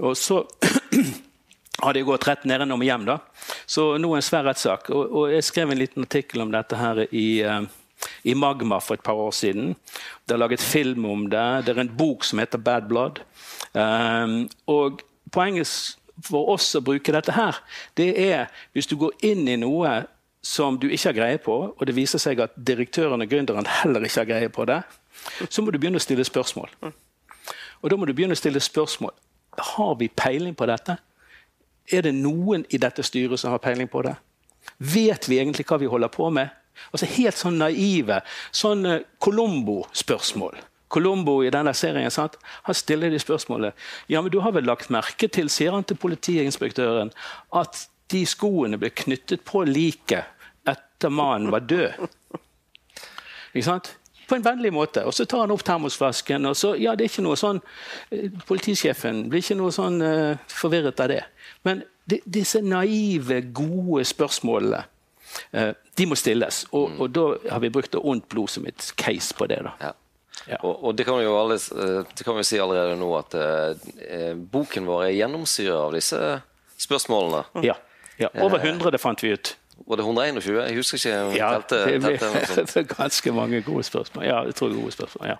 [0.00, 0.42] Og så
[1.84, 3.06] har jeg gått rett nedenom og hjem.
[3.08, 3.18] da.
[3.66, 4.90] Så nå en svær rettssak.
[4.94, 7.62] Og, og, jeg skrev en liten artikkel om dette her i uh,
[8.24, 9.74] i Magma for et par år siden.
[10.26, 11.66] Det er laget film om det.
[11.66, 13.22] Det er en bok som heter Bad Blood.
[13.74, 17.58] Um, og Poenget for oss å bruke dette her,
[17.98, 20.04] det er hvis du går inn i noe
[20.46, 24.06] som du ikke har greie på, og det viser seg at direktøren og gründeren heller
[24.06, 24.78] ikke har greie på det,
[25.50, 26.70] så må du begynne å stille spørsmål.
[27.82, 29.12] Og da må du begynne å stille spørsmål.
[29.74, 30.96] Har vi peiling på dette?
[31.92, 34.14] Er det noen i dette styret som har peiling på det?
[34.78, 36.54] Vet vi egentlig hva vi holder på med?
[36.92, 38.20] Altså Helt sånn naive
[38.54, 38.86] sånn
[39.22, 40.58] Colombo-spørsmål.
[40.88, 42.36] Colombo i denne serien sant?
[42.62, 43.74] han stiller de spørsmålet
[44.06, 47.10] ja, men du har vel lagt merke til, sier han til politiinspektøren,
[47.58, 50.30] at de skoene ble knyttet på liket
[50.66, 52.06] etter mannen var død.
[53.52, 53.90] Ikke sant?
[54.26, 55.04] På en vennlig måte.
[55.06, 56.46] Og så tar han opp termosflasken.
[56.46, 57.60] og så, ja, det er ikke noe sånn,
[58.10, 61.22] eh, Politisjefen blir ikke noe sånn uh, forvirret av det.
[61.66, 64.95] Men de, disse naive, gode spørsmålene Eh,
[65.96, 66.64] de må stilles.
[66.72, 66.98] Og, mm.
[67.00, 69.62] og, da har vi brukt ondt blod som et case på det.
[69.66, 69.76] da.
[69.80, 69.92] Ja.
[70.46, 70.58] Ja.
[70.62, 73.34] Og, og, det kan vi jo alle, eh, det kan vi si allerede nå at
[73.34, 76.20] eh, boken vår er gjennomsyra av disse
[76.82, 77.42] spørsmålene.
[77.66, 77.74] Ja.
[78.20, 78.30] ja.
[78.44, 79.56] Over 100 det fant vi ut.
[79.86, 80.60] Var det 121?
[80.68, 81.16] Jeg husker ikke.
[81.16, 81.82] Jeg ja, telte,
[82.70, 84.24] det er ganske mange gode spørsmål.
[84.28, 85.36] Ja, jeg tror gode spørsmål, ja.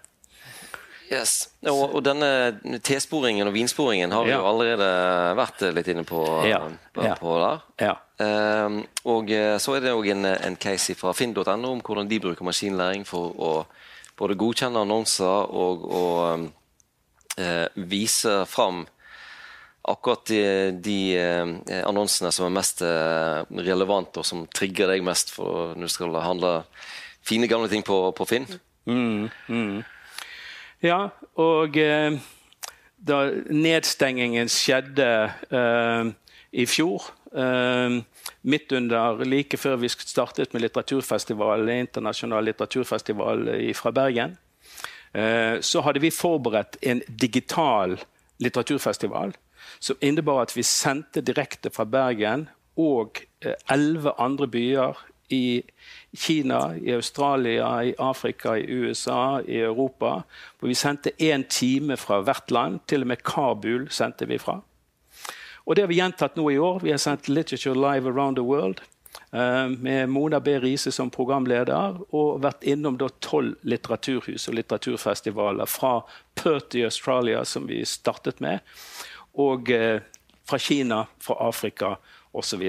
[1.06, 1.52] Yes.
[1.70, 4.88] Og, og denne T-sporingen og vinsporingen har vi jo allerede
[5.38, 6.24] vært litt inne på,
[6.98, 7.62] på, på der.
[7.78, 7.92] Ja.
[8.16, 12.20] Um, og eh, så er det òg en, en, case fra finn.no om hvordan de
[12.24, 13.50] bruker maskinlæring for å
[14.16, 16.46] både godkjenne annonser og, å um,
[17.36, 18.86] uh, vise fram
[19.86, 20.40] akkurat de,
[20.80, 25.96] de uh, annonsene som er mest relevante, og som trigger deg mest for når du
[25.98, 26.54] skal handle
[27.26, 28.48] fine, gamle ting på, på Finn.
[28.86, 29.84] Mm, mm.
[30.84, 31.08] Ja,
[31.40, 32.18] og eh,
[32.96, 35.08] da nedstengingen skjedde
[35.50, 36.10] eh,
[36.52, 37.15] i fjor eh,
[38.46, 44.36] Midt under, like før vi startet med litteraturfestival, internasjonal litteraturfestival fra Bergen,
[45.12, 47.98] eh, så hadde vi forberedt en digital
[48.38, 49.34] litteraturfestival
[49.78, 55.62] som innebar at vi sendte direkte fra Bergen og eh, elleve andre byer i
[56.16, 60.20] Kina, i Australia, i Afrika, i USA, i Europa.
[60.58, 62.80] Hvor vi sendte én time fra hvert land.
[62.86, 64.60] Til og med Kabul sendte vi fra.
[65.66, 66.80] Og det har vi gjentatt nå i år.
[66.82, 68.80] Vi har sendt Literature Live Around the World.
[69.32, 70.58] Uh, med Mona B.
[70.60, 75.66] Riise som programleder, og vært innom tolv litteraturhus og litteraturfestivaler.
[75.66, 75.98] Fra
[76.38, 78.62] Perth i Australia, som vi startet med,
[79.34, 79.98] og uh,
[80.46, 81.96] fra Kina, fra Afrika
[82.32, 82.62] osv.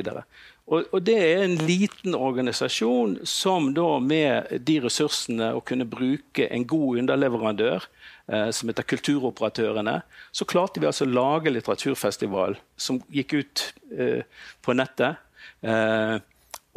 [0.68, 6.50] Og, og, Det er en liten organisasjon som da med de ressursene å kunne bruke
[6.50, 10.02] en god underleverandør, eh, som heter Kulturoperatørene,
[10.36, 13.64] så klarte vi altså å lage litteraturfestival som gikk ut
[13.96, 14.26] eh,
[14.64, 15.22] på nettet.
[15.64, 16.18] Eh,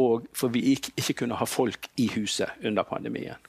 [0.01, 3.49] og for vi ikke, kunne ha folk i huset under pandemien.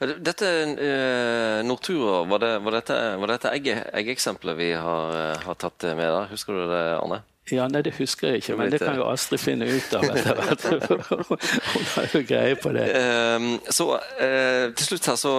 [0.00, 6.08] Dette eh, Nortura, var, det, var, dette, var dette eggeeksempelet vi har, har, tatt med
[6.08, 6.32] der?
[6.32, 7.20] Husker du det, Arne?
[7.52, 10.38] Ja, nei, Det husker jeg ikke, men det kan jo Astrid finne ut av etter
[10.38, 10.62] hvert.
[11.74, 12.86] Hun har jo greie på det.
[13.36, 15.34] Um, så uh, Til slutt her så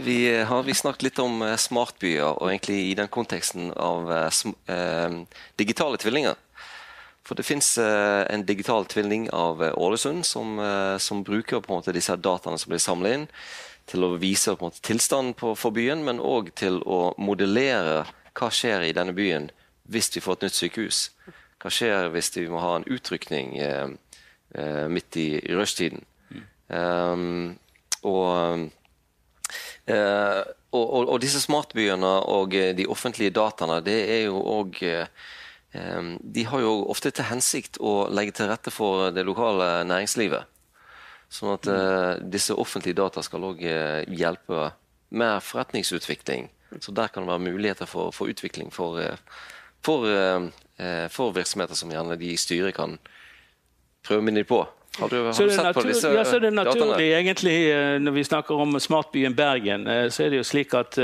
[0.00, 5.18] vi, har vi snakket litt om uh, smartbyer, og egentlig i den konteksten av uh,
[5.60, 6.40] digitale tvillinger.
[7.28, 10.56] For det fins en digital tvilling av Ålesund som,
[10.98, 13.26] som, bruker på en måte disse dataene som blir samlet inn,
[13.86, 18.00] til å vise på en måte tilstanden på, for byen, men òg til å modellere
[18.34, 19.46] hva skjer i denne byen
[19.90, 20.98] hvis vi får et nytt sykehus.
[21.60, 23.88] Hva skjer hvis vi må ha en utrykning eh,
[24.56, 26.04] eh midt i, rushtiden?
[26.30, 26.44] Mm.
[26.70, 27.58] Um,
[28.02, 28.70] og
[29.90, 35.08] Eh, og, og, og, disse smartbyene og de offentlige dataene, det er jo òg eh,
[36.20, 40.46] De har jo ofte til hensikt å legge til rette for det lokale næringslivet.
[41.30, 44.72] Sånn at eh, disse offentlige data skal òg hjelpe
[45.10, 46.50] med forretningsutvikling.
[46.78, 48.98] Så der kan det være muligheter for, for utvikling for,
[49.82, 50.06] for,
[51.12, 52.98] for, virksomheter som gjerne de i styret kan
[54.06, 54.62] prøve minne på.
[54.98, 57.18] Har du, har så du sett på disse ja, så er det naturlig, dataene?
[57.20, 57.56] egentlig,
[58.02, 60.98] Når vi snakker om smartbyen Bergen, så er det jo slik at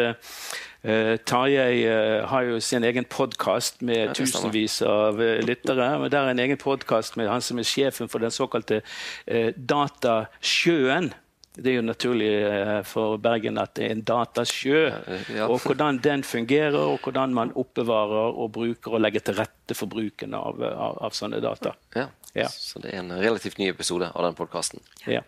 [0.87, 5.89] Uh, Tarjei uh, har jo sin egen podkast med ja, tusenvis av uh, lyttere.
[5.99, 8.83] men Der er en egen podkast med han som er sjefen for den såkalte
[9.57, 11.11] Datasjøen.
[11.57, 12.31] Det er jo naturlig
[12.89, 14.83] for Bergen at det er en datasjø.
[15.33, 15.49] Ja.
[15.49, 19.91] Og hvordan den fungerer, og hvordan man oppbevarer og bruker og legger til rette for
[19.91, 21.73] bruken av, av, av sånne data.
[21.97, 22.07] Ja.
[22.37, 22.51] ja.
[22.53, 24.85] Så det er en relativt ny episode av den podkasten.
[25.09, 25.25] Ja.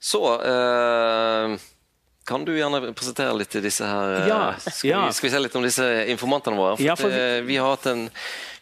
[0.00, 0.22] Så
[2.26, 4.16] kan du gjerne presentere litt til disse her?
[4.16, 5.06] Eh, ja, skal.
[5.06, 6.74] Vi, skal, Vi, se litt om disse informantene våre?
[6.74, 7.12] For, ja, for...
[7.14, 8.08] vi, vi, har hatt en,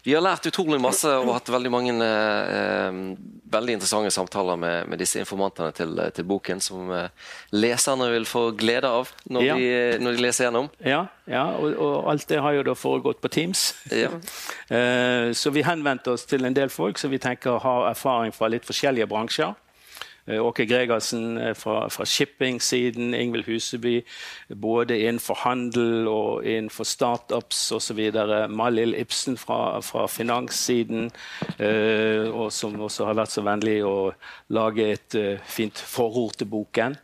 [0.04, 2.98] vi, har lært utrolig masse og hatt veldig mange eh,
[3.54, 7.08] veldig interessante samtaler med, med disse informantene til, til, boken, som eh,
[7.54, 9.56] leserne vil få glede av når, ja.
[9.56, 10.70] de, når de, leser gjennom.
[10.84, 11.04] Ja,
[11.56, 13.66] og, og, alt det har jo da foregått på Teams.
[13.94, 18.50] eh, så vi henvendte oss til en del folk som vi tenker har erfaring fra
[18.52, 19.54] litt forskjellige bransjer.
[20.26, 24.06] Eh, Åke Gregersen eh, fra, fra shipping-siden, Ingvild Huseby
[24.56, 28.00] både innenfor handel og innenfor startups osv.
[28.48, 31.10] Malil Ibsen fra, fra finanssiden,
[31.58, 34.12] eh, og som også har vært så vennlig å
[34.48, 36.96] lage et fint forord til boken.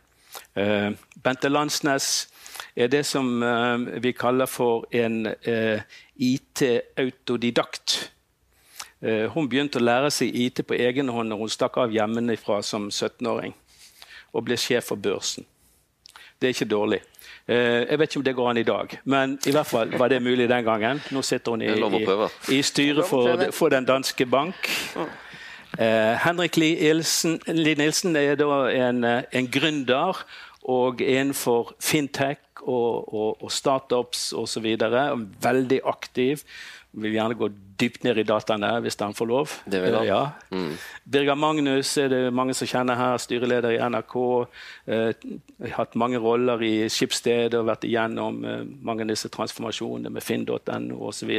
[0.55, 2.27] Bente Landsnes
[2.75, 3.43] er det som
[4.03, 5.27] vi kaller for en
[6.15, 8.11] IT-autodidakt.
[9.01, 12.61] Eh, hun begynte å lære seg IT på egen hånd når hun stakk av hjemmefra
[12.65, 13.55] som 17-åring.
[14.31, 15.47] Og ble sjef for børsen.
[16.37, 17.01] Det er ikke dårlig.
[17.49, 20.09] Eh, jeg vet ikke om det går an i dag, men i hvert fall var
[20.13, 21.01] det mulig den gangen.
[21.11, 24.69] Nå sitter hun i, i, i styret for, for, Den danske bank.
[25.79, 26.93] Eh, Henrik Lie
[27.77, 30.21] Nilsen er da en, en gründer
[30.61, 34.67] og innenfor fintech og, og, og startups osv.
[35.41, 36.45] Veldig aktiv
[36.91, 37.47] vil gjerne gå
[37.81, 39.53] dypt ned i dataene hvis han får lov.
[39.65, 40.05] Det vil han.
[40.07, 40.21] Ja.
[40.51, 40.73] Mm.
[41.13, 44.15] Birger Magnus er det mange som kjenner her, styreleder i NRK.
[44.91, 45.25] Eh,
[45.77, 50.99] hatt mange roller i Skipsstedet og vært igjennom eh, mange av disse transformasjonene med finn.no
[51.07, 51.31] osv.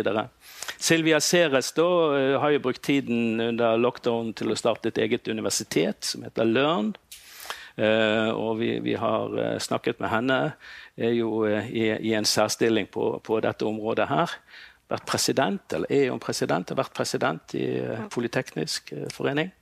[0.79, 5.29] Silvia Ceres da, eh, har jo brukt tiden under lockdown til å starte et eget
[5.29, 6.95] universitet som heter Learn.
[7.73, 10.39] Uh, og vi, vi, har uh, snakket med henne.
[11.01, 14.35] Er jo uh, i, i, en særstilling på, på, dette området her
[14.93, 19.53] vært president, eller er jo president, har vært president i uh, Politeknisk uh, forening.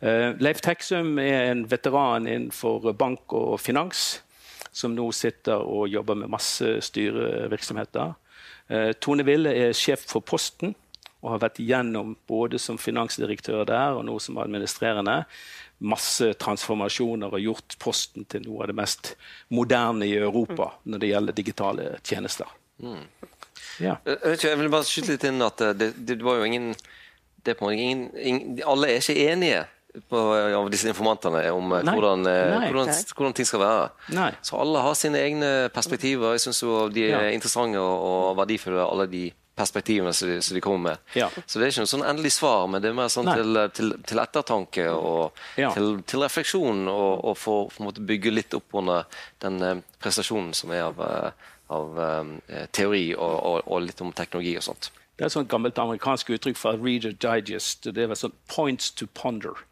[0.00, 4.22] Uh, Leif Teksum er en veteran innenfor bank og finans,
[4.72, 8.12] som nå sitter og jobber med masse styrevirksomheter.
[9.00, 10.74] Tone Ville er sjef for Posten
[11.22, 15.22] og har vært igjennom både som finansdirektør der og nå som administrerende
[15.78, 19.12] masse transformasjoner og gjort Posten til noe av det mest
[19.54, 22.50] moderne i Europa når det gjelder digitale tjenester.
[22.82, 23.04] Mm.
[23.82, 23.96] Ja.
[24.04, 26.72] Jeg, ikke, jeg, vil bare skyte litt inn at det, det var jo ingen,
[27.46, 29.64] det på ingen, ingen Alle er ikke enige
[30.08, 30.18] på,
[30.58, 31.82] av disse informantene om Nei.
[31.86, 33.88] hvordan, Nei, hvordan, hvordan, ting skal være.
[34.14, 34.30] Nei.
[34.44, 36.36] Så alle har sine egne perspektiver.
[36.36, 36.62] Jeg syns
[36.94, 37.34] de er ja.
[37.34, 39.26] interessante og, og, verdifulle, alle de
[39.58, 41.04] perspektivene som de, som de kommer med.
[41.18, 41.26] Ja.
[41.46, 43.94] Så det er ikke noe sånn endelig svar, men det er mer sånn til, til,
[44.06, 49.08] til, ettertanke og til, til, refleksjon, og, og for, for å bygge litt opp under
[49.42, 51.02] den eh, prestasjonen som er av
[51.74, 54.90] av eh, teori og, og, og, litt om teknologi og sånt.
[55.18, 57.90] Det er et sånt gammelt amerikansk uttrykk fra Reader Digest.
[57.94, 59.64] Det er sånn 'points to ponder'.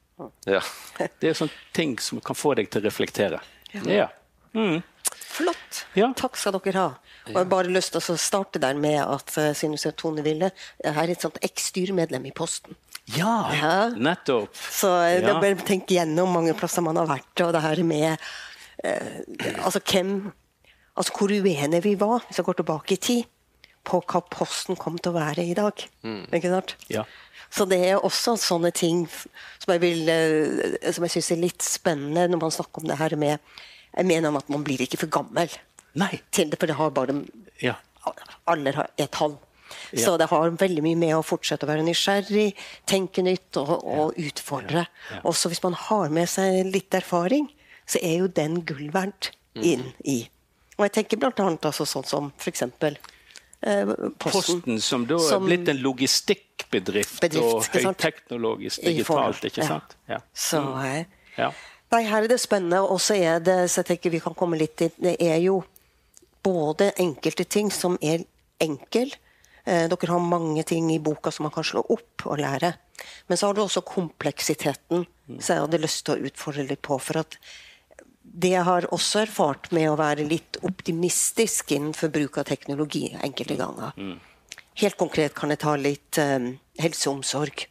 [0.48, 0.62] Ja.
[1.20, 3.40] Det er sånne ting som kan få deg til å reflektere.
[3.86, 4.08] Ja.
[4.56, 4.80] Mm.
[5.12, 5.84] Flott.
[5.94, 6.08] Ja.
[6.16, 6.88] Takk skal dere ha.
[7.26, 10.22] Og jeg har bare lyst til å starte der med at uh, synes jeg Tone
[10.24, 12.76] Ville er et sånt eks-styremedlem i Posten.
[13.14, 14.54] Ja, ja, nettopp.
[14.54, 15.36] Så uh, ja.
[15.42, 18.08] bare tenk gjennom mange plasser man har vært, og det her med
[18.82, 19.20] eh,
[19.62, 20.16] Altså hvem
[20.96, 23.24] Altså hvor uenige vi var, hvis jeg går tilbake i tid,
[23.86, 25.84] på hva Posten kom til å være i dag.
[26.02, 26.26] Mm.
[26.34, 26.74] Ikke sant?
[26.90, 27.04] Ja.
[27.52, 31.64] Så det er også sånne ting som jeg, vil, eh, som jeg syns er litt
[31.64, 33.38] spennende når man snakker om det her med
[33.96, 35.52] Jeg mener om at man blir ikke for gammel
[35.96, 36.18] Nei.
[36.34, 37.14] til det, for det har bare
[37.62, 37.78] ja.
[38.50, 39.38] Alder et tall.
[39.94, 40.02] Ja.
[40.02, 42.50] Så det har veldig mye med å fortsette å være nysgjerrig,
[42.86, 44.84] tenke nytt og, og utfordre.
[45.10, 45.22] Ja.
[45.26, 47.48] Også hvis man har med seg litt erfaring,
[47.88, 49.64] så er jo den gull verdt mm.
[49.64, 50.18] inn i
[50.76, 51.32] og jeg tenker bl.a.
[51.36, 52.62] Altså sånn som f.eks.
[53.66, 59.46] Eh, Posten, Posten, som da er blitt en logistikkbedrift bedrift, og høyteknologisk digitalt.
[59.48, 59.96] ikke sant?
[60.10, 60.20] Ja.
[60.32, 61.16] Så, mm.
[61.38, 61.50] ja.
[61.94, 64.58] Nei, her er det spennende, og så er det så jeg tenker vi kan komme
[64.60, 65.62] litt inn, Det er jo
[66.46, 68.26] både enkelte ting som er
[68.62, 69.14] enkel.
[69.64, 72.74] Eh, dere har mange ting i boka som man kan slå opp og lære.
[73.26, 75.06] Men så har du også kompleksiteten,
[75.40, 76.98] så jeg hadde lyst til å utfordre litt på.
[77.02, 77.38] For at
[78.36, 83.56] det jeg har også erfart med å være litt optimistisk innenfor bruk av teknologi enkelte
[83.56, 83.96] ganger.
[84.76, 87.64] Helt konkret kan jeg ta litt um, helse og omsorg.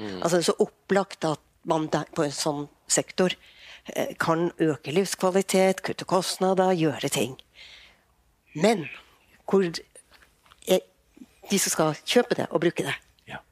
[0.00, 3.34] Altså det er så opplagt at man der, på en sånn sektor
[3.92, 7.36] eh, kan øke livskvalitet, kutte kostnader, gjøre ting.
[8.56, 8.86] Men
[9.44, 10.80] hvor er
[11.50, 12.96] de som skal kjøpe det og bruke det?
[13.28, 13.42] Ja.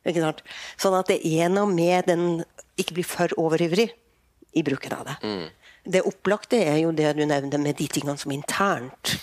[0.81, 2.43] Sånn at det er noe med den
[2.79, 3.89] Ikke blir for overivrig
[4.55, 5.17] i bruken av det.
[5.89, 9.15] Det opplagte er jo det du nevner med de tingene som internt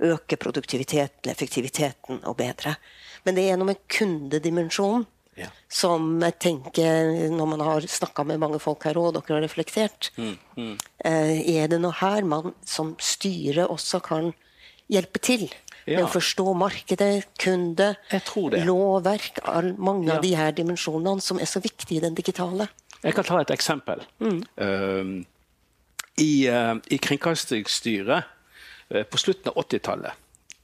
[0.00, 2.76] øker produktiviteten, effektiviteten og bedre.
[3.24, 5.06] Men det er noe med kundedimensjonen
[5.36, 5.48] Ja.
[5.68, 10.10] som jeg tenker, når man har snakka med mange folk her og dere har reflektert
[10.16, 10.78] Mm, mm.
[11.04, 14.32] Er det noe her man som styre også kan
[14.88, 15.50] hjelpe til?
[15.86, 17.96] Med å forstå markedet, kunde,
[18.64, 20.16] lovverk, all, mange Ja.
[20.16, 22.68] av de her dimensjonene som er så viktige i den digitale.
[23.02, 24.00] Jeg kan ta et eksempel.
[24.20, 24.42] Mm.
[24.56, 25.24] Uh,
[26.20, 28.24] i, eh, i Kringkastingsstyret
[28.88, 30.12] eh, på slutten av 80-tallet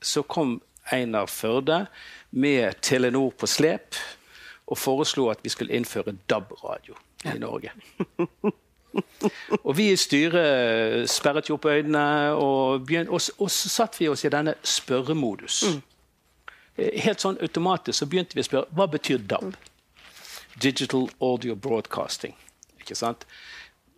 [0.01, 0.61] så kom
[0.92, 1.86] Einar Førde
[2.30, 3.98] med Telenor på slep
[4.70, 6.96] og foreslo at vi skulle innføre DAB-radio
[7.26, 7.72] i Norge.
[9.62, 14.09] Og vi i styret sperret jo opp øynene, og, begynte, og, og så satt vi
[14.11, 15.62] oss i denne spørremodus.
[15.68, 15.82] Mm.
[16.76, 19.53] Eh, helt sånn automatisk så begynte vi å spørre hva betyr DAB?
[19.53, 19.68] Mm.
[20.61, 22.34] Digital Audio Broadcasting.
[22.82, 23.26] Ikke sant?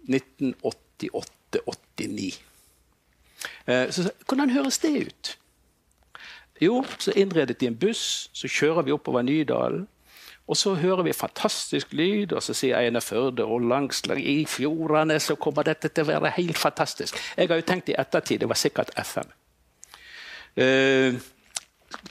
[0.09, 1.41] 1988.
[1.61, 2.40] 88-89.
[3.92, 5.32] Så hvordan høres det ut?
[6.62, 9.88] Jo, så innredet de en buss, så kjører vi oppover Nydalen.
[10.46, 15.20] Og så hører vi fantastisk lyd, og så sier Einar Førde og langs i fjordene
[15.22, 17.16] så kommer dette til å være helt fantastisk.
[17.36, 19.30] Jeg har jo tenkt i ettertid, det var sikkert FM.
[20.57, 21.14] Eh,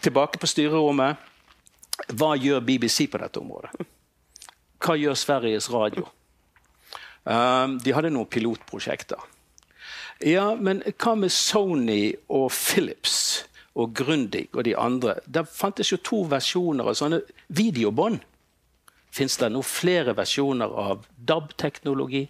[0.02, 1.16] tilbake på styrerommet.
[2.18, 3.86] Hva gjør BBC på dette området?
[4.82, 6.08] Hva gjør Sveriges Radio?
[7.22, 9.22] Um, de hadde noen pilotprosjekter.
[10.22, 15.15] Ja, men hva med Sony og Philips og Grundig og de andre?
[15.26, 18.19] Der fantes jo to versjoner av sånne videobånd.
[19.11, 22.28] Fins det nå flere versjoner av DAB-teknologi?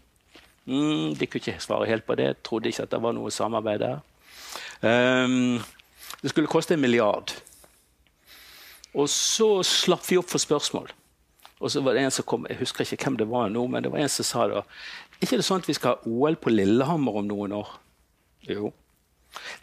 [0.65, 2.31] Mm, de kunne ikke svare helt på det.
[2.47, 3.99] Trodde ikke at det var noe samarbeid der.
[4.81, 5.59] Um,
[6.23, 7.35] det skulle koste en milliard.
[8.95, 10.89] Og så slapp vi opp for spørsmål.
[11.61, 13.83] Og så var det en som kom, Jeg husker ikke hvem det var nå, men
[13.83, 14.63] det var en som sa da
[15.21, 17.73] ikke det sånn at vi skal ha OL på Lillehammer om noen år?
[18.49, 18.71] Jo.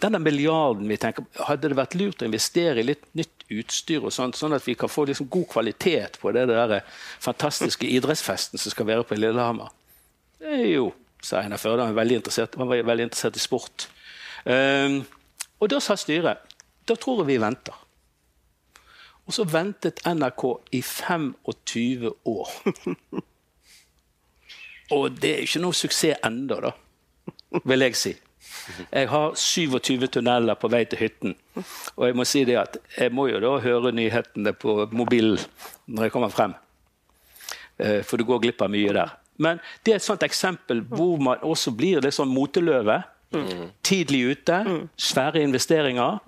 [0.01, 4.15] Denne milliarden vi tenker, Hadde det vært lurt å investere i litt nytt utstyr, og
[4.15, 6.79] sånt, sånn at vi kan få liksom god kvalitet på det der
[7.21, 9.73] fantastiske idrettsfesten som skal være på Lillehammer?
[10.41, 10.93] Eh, Jo,
[11.23, 11.85] sa Einar Førde.
[11.85, 13.89] Han var veldig interessert, var veldig interessert i sport.
[14.45, 15.03] Um,
[15.59, 16.45] og da sa styret
[16.89, 17.75] da tror jeg vi venter.
[19.29, 22.55] Og så ventet NRK i 25 år.
[24.95, 26.71] Og det er ikke noe suksess ennå, da,
[27.69, 28.15] vil jeg si.
[28.93, 31.35] Jeg har 27 tunneler på vei til hytten.
[31.97, 35.39] Og jeg må si det at jeg må jo da høre nyhetene på mobilen
[35.89, 36.55] når jeg kommer frem.
[37.79, 39.13] Eh, For du går glipp av mye der.
[39.39, 43.03] Men det er et sånt eksempel hvor man også blir litt sånn moteløve.
[43.85, 44.59] Tidlig ute,
[44.97, 46.19] svære investeringer.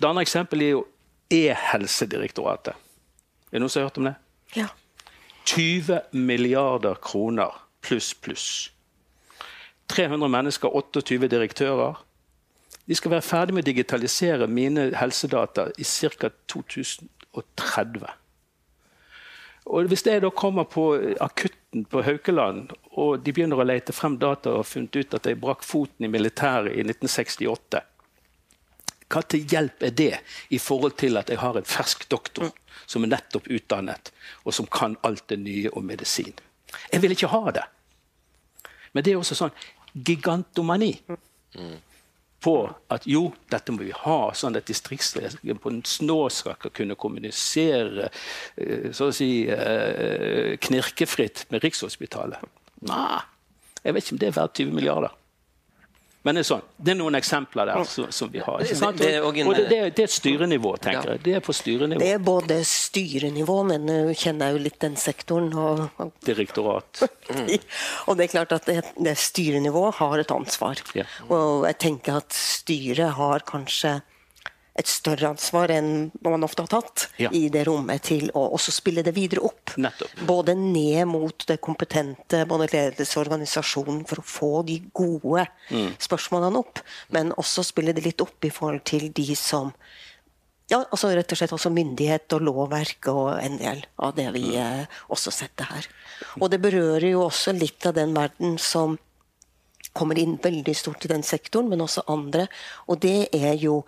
[0.00, 0.86] Det andre eksempelet er jo
[1.30, 2.74] E-helsedirektoratet.
[2.74, 4.14] Er det noen som har hørt om det?
[4.56, 4.66] Ja.
[5.50, 8.70] 20 milliarder kroner pluss, pluss.
[9.86, 11.96] 300 mennesker, 28 direktører.
[12.86, 16.30] De skal være ferdig med å digitalisere mine helsedata i ca.
[16.46, 18.06] 2030.
[19.70, 20.86] Og Hvis jeg da kommer på
[21.20, 25.26] akutten på Haukeland, og de begynner å lete frem data og har funnet ut at
[25.26, 27.82] jeg brakk foten i militæret i 1968
[29.10, 30.12] hva til hjelp er det
[30.54, 32.52] i forhold til at jeg har en fersk doktor
[32.90, 34.10] som er nettopp utdannet,
[34.44, 36.34] og som kan alt det nye om medisin?
[36.90, 37.66] Jeg vil ikke ha det.
[38.92, 39.54] Men det er også sånn
[39.94, 40.92] gigantomani
[42.40, 42.54] på
[42.88, 48.08] at jo, dette må vi ha, sånn at distriktslegen på en snå skal kunne kommunisere
[48.56, 52.40] eh, så å si eh, knirkefritt med Rikshospitalet.
[52.88, 53.20] Nei,
[53.84, 55.19] jeg vet ikke om det er verdt 20 milliarder.
[56.22, 58.60] Men det er sånn, det er noen eksempler der som, som vi har.
[58.60, 58.98] Ikke sant?
[59.00, 61.22] Det er Og det, det, er, et styrenivå, tenker jeg.
[61.24, 62.00] Det er på styrenivå.
[62.02, 65.48] Det er både styrenivå, men nå kjenner jeg jo litt den sektoren.
[65.56, 67.06] Og, og, Direktorat.
[68.06, 70.84] og det er klart at det, det styrenivået har et ansvar.
[70.98, 71.08] Ja.
[71.32, 74.02] Og jeg tenker at styret har kanskje
[74.80, 77.30] et større ansvar enn man ofte har tatt Ja.
[77.36, 79.74] i det rommet, til å også spille det videre opp.
[79.76, 80.24] Nettopp.
[80.26, 85.92] Både ned mot det kompetente, både ledelse og organisasjon, for å få de gode Mm.
[85.98, 89.72] spørsmålene opp, men også spille det litt opp i forhold til de som
[90.70, 94.54] ja, altså rett og slett også myndighet og lovverk og en del av det vi
[94.54, 95.86] eh, også setter her.
[96.40, 98.96] Og det berører jo også litt av den verden som
[99.92, 102.46] kommer inn veldig stort i den sektoren, men også andre.
[102.86, 103.80] Og det er jo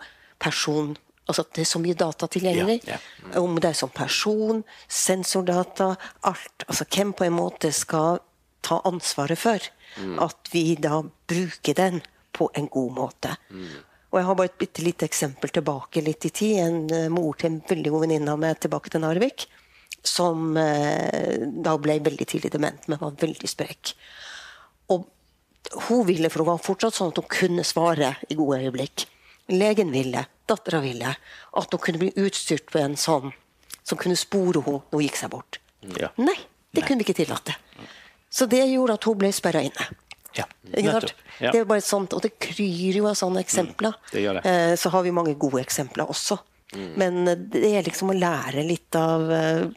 [0.43, 2.81] person Altså at det er så mye data tilgjengelig.
[2.83, 2.97] Ja,
[3.39, 4.57] Om det er som person,
[4.91, 5.93] sensordata,
[6.27, 6.65] alt.
[6.67, 8.19] Altså hvem på en måte skal
[8.59, 9.69] ta ansvaret for
[10.25, 10.99] at vi da
[11.31, 12.01] bruker den
[12.35, 13.37] på en god måte.
[14.11, 16.59] Og jeg har bare et bitte lite eksempel tilbake litt i tid.
[16.61, 19.47] En eh, mor til en veldig god venninne av meg tilbake til Narvik.
[20.05, 23.95] Som eh, da ble veldig tidlig dement, men var veldig sprek.
[24.93, 25.07] Og
[25.87, 29.07] hun ville, for hun var fortsatt sånn at hun kunne svare i gode øyeblikk.
[29.51, 31.15] Legen ville, dattera ville,
[31.51, 33.33] at hun kunne bli utstyrt på en sånn
[33.83, 35.59] som kunne spore henne når hun gikk seg bort.
[35.99, 36.13] Ja.
[36.21, 36.37] Nei,
[36.71, 37.57] det kunne vi ikke tillate.
[38.33, 39.89] Så det gjorde at hun ble sperra inne.
[40.33, 41.11] Ja, nettopp.
[41.37, 41.51] Ja.
[41.53, 43.93] Det er bare sånt, Og det kryr jo av sånne eksempler.
[44.11, 44.49] det gjør det.
[44.49, 46.39] Eh, så har vi mange gode eksempler også.
[46.97, 49.67] Men eh, det er liksom å lære litt av eh,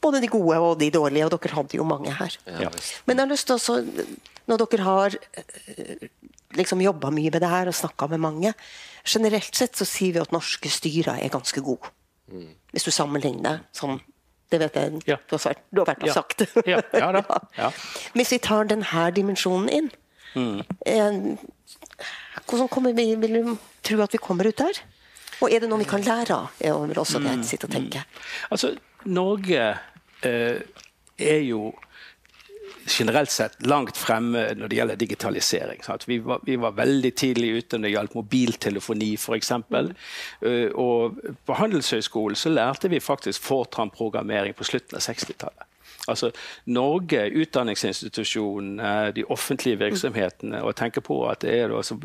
[0.00, 2.38] både de gode og de dårlige, og dere hadde jo mange her.
[2.46, 2.70] Ja.
[3.04, 3.78] Men jeg har lyst til også,
[4.48, 5.18] når dere har
[6.56, 8.54] liksom jobba mye med det her og snakka med mange
[9.06, 11.90] Generelt sett så sier vi at norske styrer er ganske gode.
[12.74, 14.00] Hvis du sammenligner sånn
[14.50, 15.16] Det vet jeg Ja.
[15.28, 16.42] du, har vært, du har vært og sagt.
[16.66, 17.22] Ja, ja da.
[17.58, 17.70] Ja.
[18.14, 19.90] Hvis vi tar denne dimensjonen inn,
[20.36, 20.60] Mm.
[20.84, 21.36] eh,
[22.46, 24.78] hvordan kommer vi, vil du tro at vi kommer ut der?
[25.40, 26.50] Og er det noe vi kan lære av?
[26.60, 27.24] er også Mm.
[27.24, 28.04] det jeg sitter og tenker.
[28.50, 28.76] Altså,
[29.06, 29.78] Norge
[30.22, 30.60] eh,
[31.18, 31.72] er jo
[32.86, 35.82] generelt sett langt fremme når det gjelder digitalisering.
[36.06, 39.52] Vi, var, vi var veldig tidlig ute når det gjaldt mobiltelefoni f.eks.
[39.52, 45.65] Uh, og på Handelshøyskolen så lærte vi faktisk Fortran-programmering på slutten av 60-tallet.
[46.08, 46.30] Altså
[46.66, 51.98] Norge, utdanningsinstitusjonene, de offentlige virksomhetene, og tenke på at det er altså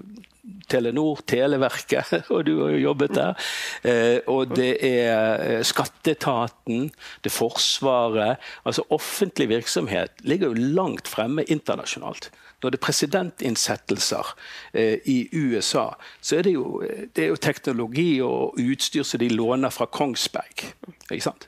[0.69, 3.49] Telenor, Televerket, og du har jo jobbet der.
[3.83, 6.89] Eh, og det er eh, Skatteetaten,
[7.21, 8.51] det er Forsvaret.
[8.65, 12.31] Altså offentlig virksomhet ligger jo langt fremme internasjonalt.
[12.61, 14.33] Når det er presidentinnsettelser
[14.73, 15.87] eh, i USA,
[16.21, 16.81] så er det, jo,
[17.15, 20.67] det er jo teknologi og utstyr som de låner fra Kongsberg.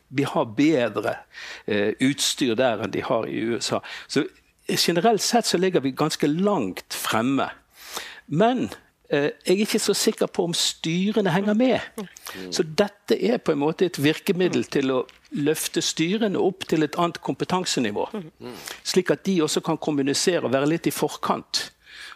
[0.10, 1.18] Vi har bedre
[1.68, 3.82] eh, utstyr der enn de har i USA.
[4.08, 4.26] Så
[4.70, 7.50] generelt sett så ligger vi ganske langt fremme.
[8.28, 8.70] Men
[9.10, 12.08] eh, jeg er ikke så sikker på om styrene henger med.
[12.52, 15.04] Så dette er på en måte et virkemiddel til å
[15.34, 18.08] løfte styrene opp til et annet kompetansenivå.
[18.84, 21.70] Slik at de også kan kommunisere og være litt i forkant.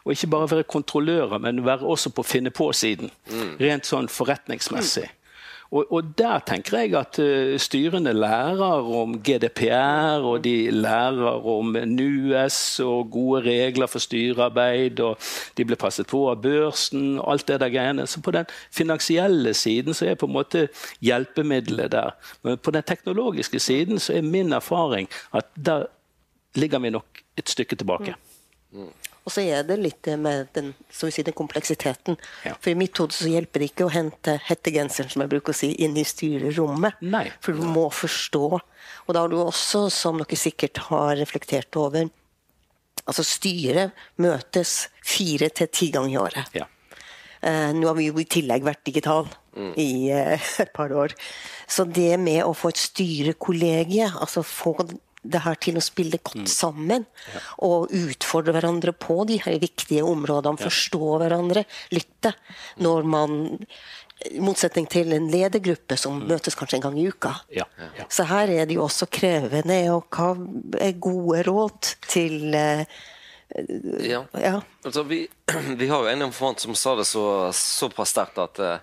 [0.05, 3.11] Og ikke bare være kontrollører, men være også på finne-på-siden.
[3.59, 5.09] Rent sånn forretningsmessig.
[5.71, 11.75] Og, og, der tenker jeg at uh, styrene lærer om GDPR, og de lærer om
[11.87, 15.17] NUS og gode regler for styrearbeid, og
[15.57, 18.07] de blir passet på av børsen, og alt det der greiene.
[18.07, 20.67] Så på den finansielle siden så er på en måte
[21.01, 22.15] hjelpemiddelet der.
[22.43, 25.87] Men på den teknologiske siden så er min erfaring at der
[26.55, 28.15] ligger vi nok et stykke tilbake.
[28.71, 28.89] Mm.
[29.27, 32.15] Og så er det litt det med den, sier, den kompleksiteten.
[32.47, 32.53] Ja.
[32.63, 35.57] For i mitt hode så hjelper det ikke å hente hettegenseren som jeg bruker å
[35.57, 37.01] si, inn i styrerommet.
[37.03, 37.25] Nei.
[37.43, 38.45] For du må forstå.
[38.55, 42.07] Og da har du også, som dere sikkert har reflektert over,
[43.03, 46.55] altså styret møtes fire til ti ganger i året.
[46.55, 46.69] Ja.
[47.43, 49.27] Uh, nå har vi jo i tillegg vært digital
[49.77, 51.11] i uh, et par år.
[51.67, 54.77] Så det med å få et styrekollegie, altså få
[55.27, 57.05] det her til å spille godt sammen,
[57.65, 61.65] og utfordre hverandre på de her viktige områdene, forstå hverandre,
[61.95, 62.33] lytte,
[62.83, 63.39] når man
[64.25, 67.35] i motsetning til en ledergruppe som møtes kanskje en gang i uka.
[67.53, 68.07] Ja, ja.
[68.09, 69.77] Så her er det jo også krevende.
[69.93, 70.31] Og hva
[70.81, 72.81] er gode råd til uh,
[74.03, 74.25] Ja.
[74.33, 74.57] Ja.
[74.83, 75.21] Altså, vi,
[75.79, 78.81] vi har jo en informant som sa det så, såpass sterkt at eh,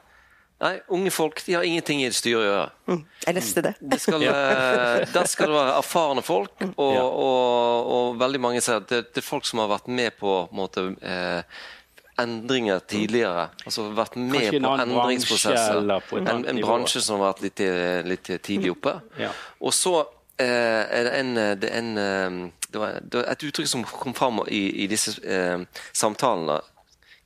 [0.65, 2.69] Nei, unge folk de har ingenting i det styret å gjøre.
[2.89, 3.75] Mm, jeg leste det.
[3.85, 7.03] Det skal, eh, der skal det være erfarne folk, og, Ja.
[7.05, 10.33] og, og veldig mange sier at det, det er folk som har vært med på,
[10.49, 11.43] på en måte, eh,
[12.25, 13.49] endringer tidligere.
[13.67, 15.81] Altså vært med Kanskje på en endringsprosesser.
[15.85, 18.97] bransje, eller En, en bransje som har vært litt, eh, litt tidlig oppe.
[19.19, 19.33] Ja.
[19.61, 19.97] Og så
[20.39, 23.85] eh, er det en, det er en eh, det var, det var et uttrykk som
[23.87, 25.61] kom fram i, i disse eh,
[25.95, 26.61] samtalene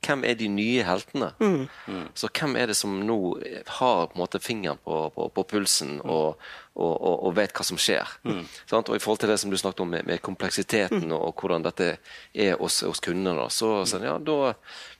[0.05, 1.29] hvem er de nye heltene?
[1.39, 2.07] Mm.
[2.17, 3.17] Så hvem er det som nå
[3.79, 6.39] har på en måte fingeren på, på, på pulsen og,
[6.75, 8.13] og, og, og, vet hva som skjer?
[8.23, 8.43] Mm.
[8.45, 11.95] Og I forhold til det som du snakket om med, med kompleksiteten og, hvordan dette
[12.33, 14.55] er hos, hos kundene, så, sånn, ja, da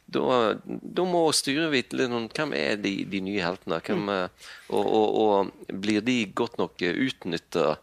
[0.09, 3.77] da, da, må styret vite hvem er de, de nye heltene.
[3.85, 7.75] Hvem, og, og, og, blir de godt nok utnytta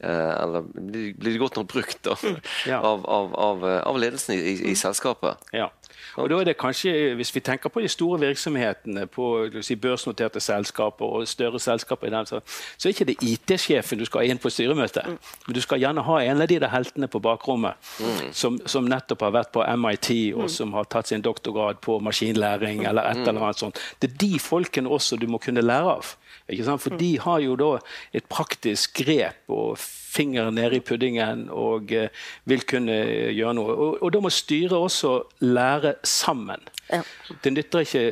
[0.00, 2.36] Eh, eller blir de godt nok brukt da, mm.
[2.70, 2.76] ja.
[2.78, 5.42] av, av, av, av, ledelsen i, i, i, selskapet.
[5.50, 5.72] Ja.
[6.18, 10.40] Og da er det kanskje, Hvis vi tenker på de store virksomhetene, på si, børsnoterte
[10.40, 12.40] selskaper og større selskaper, så,
[12.78, 15.02] så, er ikke det IT-sjefen du skal inn på styremøte.
[15.06, 15.18] Mm.
[15.46, 18.32] Men du skal gjerne ha en av de der heltene på bakrommet mm.
[18.32, 20.48] som, som, nettopp har vært på MIT og mm.
[20.48, 23.28] som har tatt sin doktorgrad på maskinlæring eller et mm.
[23.28, 23.78] eller annet sånt.
[24.02, 26.14] Det er de folkene også du må kunne lære av.
[26.48, 27.74] For de har jo da
[28.16, 29.76] et praktisk grep og
[30.18, 32.96] fingeren nede i puddingen og uh, vil kunne
[33.34, 33.76] gjøre noe.
[33.76, 35.14] Og, og, da må styret også
[35.44, 36.66] lære sammen.
[36.88, 37.02] Ja.
[37.44, 38.04] Det nytter ikke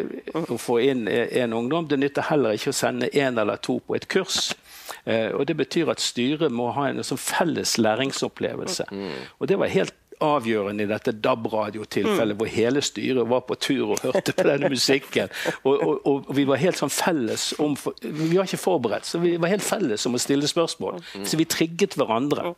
[0.52, 3.98] å få inn en ungdom, det nytter heller ikke å sende én eller to på
[3.98, 4.54] et kurs.
[5.06, 8.88] Uh, og Det betyr at styret må ha en sånn felles læringsopplevelse.
[8.92, 9.22] Mm.
[9.40, 9.94] Og Det var helt
[10.24, 12.40] avgjørende i dette DAB-radiotilfellet, mm.
[12.40, 15.32] hvor hele styret var på tur og hørte på denne musikken.
[15.62, 19.36] Og, og, og, vi var helt sånn felles om Vi var ikke forberedt, så vi
[19.40, 21.00] var helt felles om å stille spørsmål.
[21.14, 21.26] Mm.
[21.28, 22.54] Så vi trigget hverandre.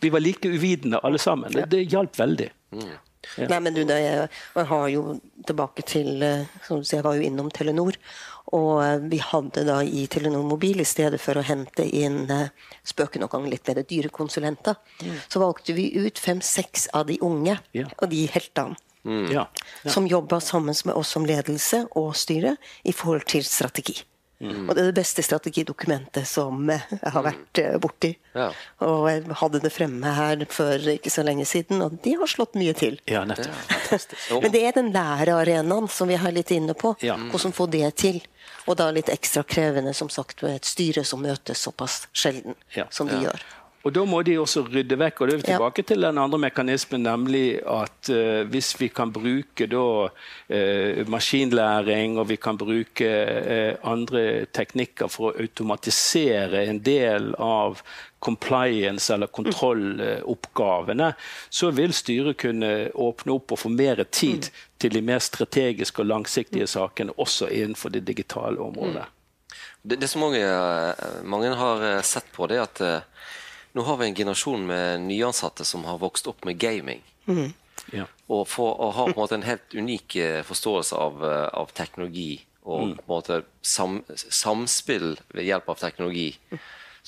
[0.00, 1.52] Vi var like uvitende alle sammen.
[1.54, 2.50] Det, det hjalp veldig.
[2.74, 2.96] Mm.
[3.36, 3.48] Ja.
[3.50, 5.02] Nei, men du, jeg, jeg har jo
[5.46, 7.98] tilbake til eh, som du sier, Jeg var jo innom Telenor.
[8.56, 12.50] Og eh, vi hadde da i Telenor Mobil, i stedet for å hente inn eh,
[12.86, 15.16] spøken og gang litt mer dyre konsulenter, mm.
[15.28, 17.88] så valgte vi ut fem-seks av de unge ja.
[17.98, 18.78] og de heltene.
[19.08, 19.26] Mm.
[19.32, 19.46] Ja.
[19.84, 19.90] Ja.
[19.90, 24.00] Som jobba sammen med oss som ledelse og styre i forhold til strategi.
[24.38, 24.68] Mm.
[24.68, 28.12] Og det er det beste strategidokumentet som jeg har vært eh, borti.
[28.38, 28.52] Ja.
[28.86, 32.54] Og jeg hadde det fremme her for ikke så lenge siden, og de har slått
[32.58, 33.00] mye til.
[33.10, 34.06] Ja, nettopp.
[34.44, 36.94] Men det er den lærearenaen som vi er litt inne på.
[37.02, 37.16] Ja.
[37.32, 38.20] Hvordan få det til.
[38.68, 42.84] Og da litt ekstra krevende, som sagt, med et styre som møtes såpass sjelden ja.
[42.92, 43.46] som de gjør.
[43.86, 45.20] Og Da må de også rydde vekk.
[45.20, 45.86] og da er tilbake ja.
[45.86, 52.28] til den andre mekanismen, nemlig at uh, hvis vi kan bruke da, uh, maskinlæring og
[52.28, 57.80] vi kan bruke uh, andre teknikker for å automatisere en del av
[58.18, 61.12] compliance- eller kontrolloppgavene,
[61.50, 64.64] så vil styret kunne åpne opp og få mer tid mm.
[64.78, 69.06] til de mer strategiske og langsiktige sakene, også innenfor det digitale området.
[69.06, 69.14] Mm.
[69.82, 70.42] Det, det, som mange,
[71.22, 72.82] mange har sett på, det er at
[73.78, 77.02] nå har vi en generasjon med nyansatte som har vokst opp med gaming.
[77.28, 77.52] Mm.
[77.92, 78.08] Ja.
[78.26, 81.70] Og, for, og, har på en måte en helt unik eh, forståelse av, eh, av
[81.76, 82.32] teknologi
[82.68, 82.96] og mm.
[82.96, 86.32] på en måte sam, samspill ved hjelp av teknologi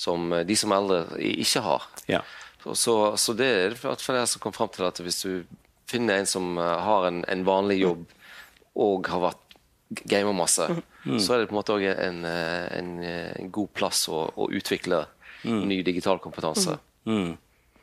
[0.00, 1.88] som eh, de som eldre ikke har.
[2.10, 2.22] Ja.
[2.62, 6.20] Så, så, så, det er for det som kom fram til at hvis du finner
[6.20, 8.02] en som har en, en vanlig jobb
[8.78, 9.56] og har vært
[10.06, 10.66] gamer masse,
[11.02, 11.16] mm.
[11.18, 15.00] så er det på en måte òg en, en, en, god plass å, å utvikle
[15.42, 15.62] mm.
[15.66, 16.76] ny digital kompetanse.
[17.08, 17.32] Mm.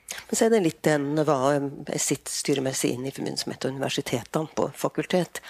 [0.08, 4.48] Men så er det litt den hva jeg sitter styremessig inn i forbindelse med universitetene
[4.56, 5.42] på fakultet.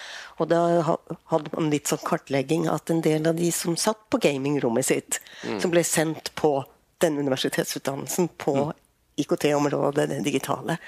[0.42, 4.22] Og da hadde man litt sånn kartlegging at en del av de som satt på
[4.24, 5.60] gamingrommet sitt, mm.
[5.62, 6.60] som ble sendt på
[7.04, 8.74] den universitetsutdannelsen på mm.
[9.22, 10.80] IKT-området, det digitale,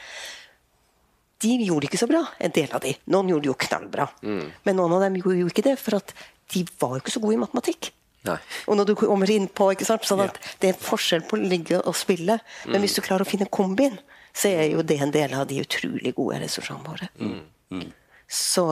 [1.40, 2.96] de gjorde det ikke så bra, en del av de.
[3.14, 4.10] Noen gjorde det jo knallbra.
[4.26, 4.44] Mm.
[4.66, 6.12] Men noen av dem gjorde jo ikke det, for at
[6.54, 7.92] de var jo ikke så gode i matematikk.
[8.28, 8.38] Nei.
[8.68, 9.70] Og når du kommer inn på?
[9.80, 10.56] Sånn at ja.
[10.60, 12.40] Det er forskjell på å ligge og spille.
[12.66, 12.74] Mm.
[12.74, 13.96] Men hvis du klarer å finne kombin,
[14.36, 17.10] så er jo det en del av de utrolig gode ressursene våre.
[17.20, 17.40] Mm.
[17.72, 17.88] Mm.
[18.30, 18.66] Så,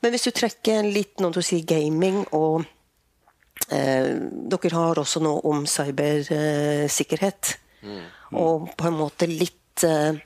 [0.00, 2.62] men hvis du trekker litt når du sier gaming og
[3.68, 4.14] eh,
[4.48, 7.56] Dere har også noe om cybersikkerhet.
[7.82, 8.06] Eh,
[8.38, 10.16] og på en måte litt eh,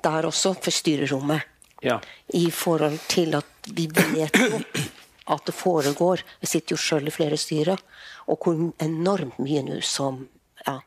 [0.00, 1.44] der også, for styrerommet.
[1.84, 1.98] Ja.
[2.36, 4.60] I forhold til at vi vet jo
[5.30, 6.24] at det foregår.
[6.42, 7.80] Jeg sitter jo sjøl i flere styrer.
[8.30, 10.24] Og hvor enormt mye nå som
[10.66, 10.78] ja,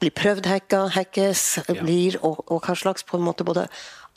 [0.00, 1.44] blir prøvd hacka, hackes,
[1.80, 3.66] blir, og, og, hva slags på en måte både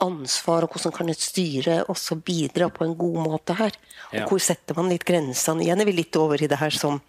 [0.04, 3.76] ansvar og hvordan kan et styre også bidra på en god måte her.
[4.14, 5.66] Og hvor setter man litt grensene?
[5.66, 7.00] Igjen er vi litt over i det her som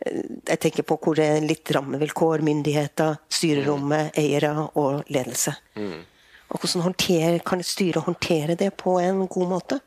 [0.00, 5.52] eh, jeg tenker på hvor det er litt rammevilkår, myndigheter, styrerommet, eiere og ledelse.
[5.76, 5.98] Mm.
[6.48, 9.80] Og hvordan håndtere, kan et styre håndtere det på en god måte?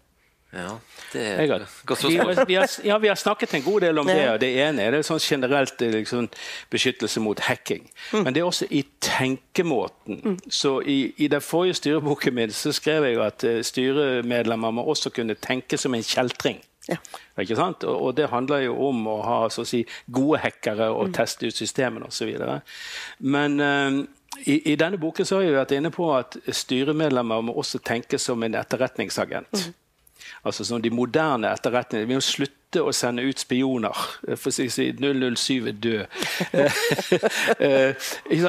[0.52, 0.72] Ja,
[1.14, 2.48] det er et godt spørsmål.
[2.48, 4.30] Vi, har, ja, vi har snakket en god del om det.
[4.30, 6.28] og Det ene er det sånn generelt liksom,
[6.72, 7.86] beskyttelse mot hacking.
[8.12, 8.26] Mm.
[8.26, 10.20] Men det er også i tenkemåten.
[10.26, 10.38] Mm.
[10.52, 15.14] Så i, i, den forrige styreboken min så skrev jeg at uh, styremedlemmer må også
[15.16, 16.60] kunne tenke som en kjeltring.
[16.90, 17.00] Ja.
[17.40, 17.86] Ikke sant?
[17.88, 21.16] Og, og, det handler jo om å ha så å si, gode hackere og mm.
[21.16, 22.36] teste ut systemene osv.
[23.24, 24.02] Men uh,
[24.44, 28.20] i, i, denne boken så har jeg vært inne på at styremedlemmer må også tenke
[28.20, 29.72] som en etterretningsagent.
[30.44, 33.98] Altså sånn De moderne etterretningene Vi må slutte å sende ut spioner.
[34.40, 36.06] For å si 007 er død.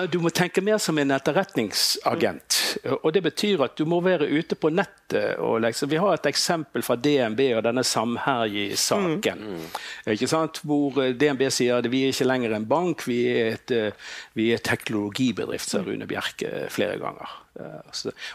[0.13, 2.61] du må tenke mer som en etterretningsagent.
[3.03, 5.37] Og Det betyr at du må være ute på nettet.
[5.39, 9.43] Liksom, vi har et eksempel fra DNB og denne Samherji-saken.
[9.43, 9.67] Mm.
[10.63, 13.77] Hvor DNB sier at vi er ikke lenger en bank, vi er et,
[14.39, 17.43] vi er teknologibedrift, sa Rune Bjerke flere ganger.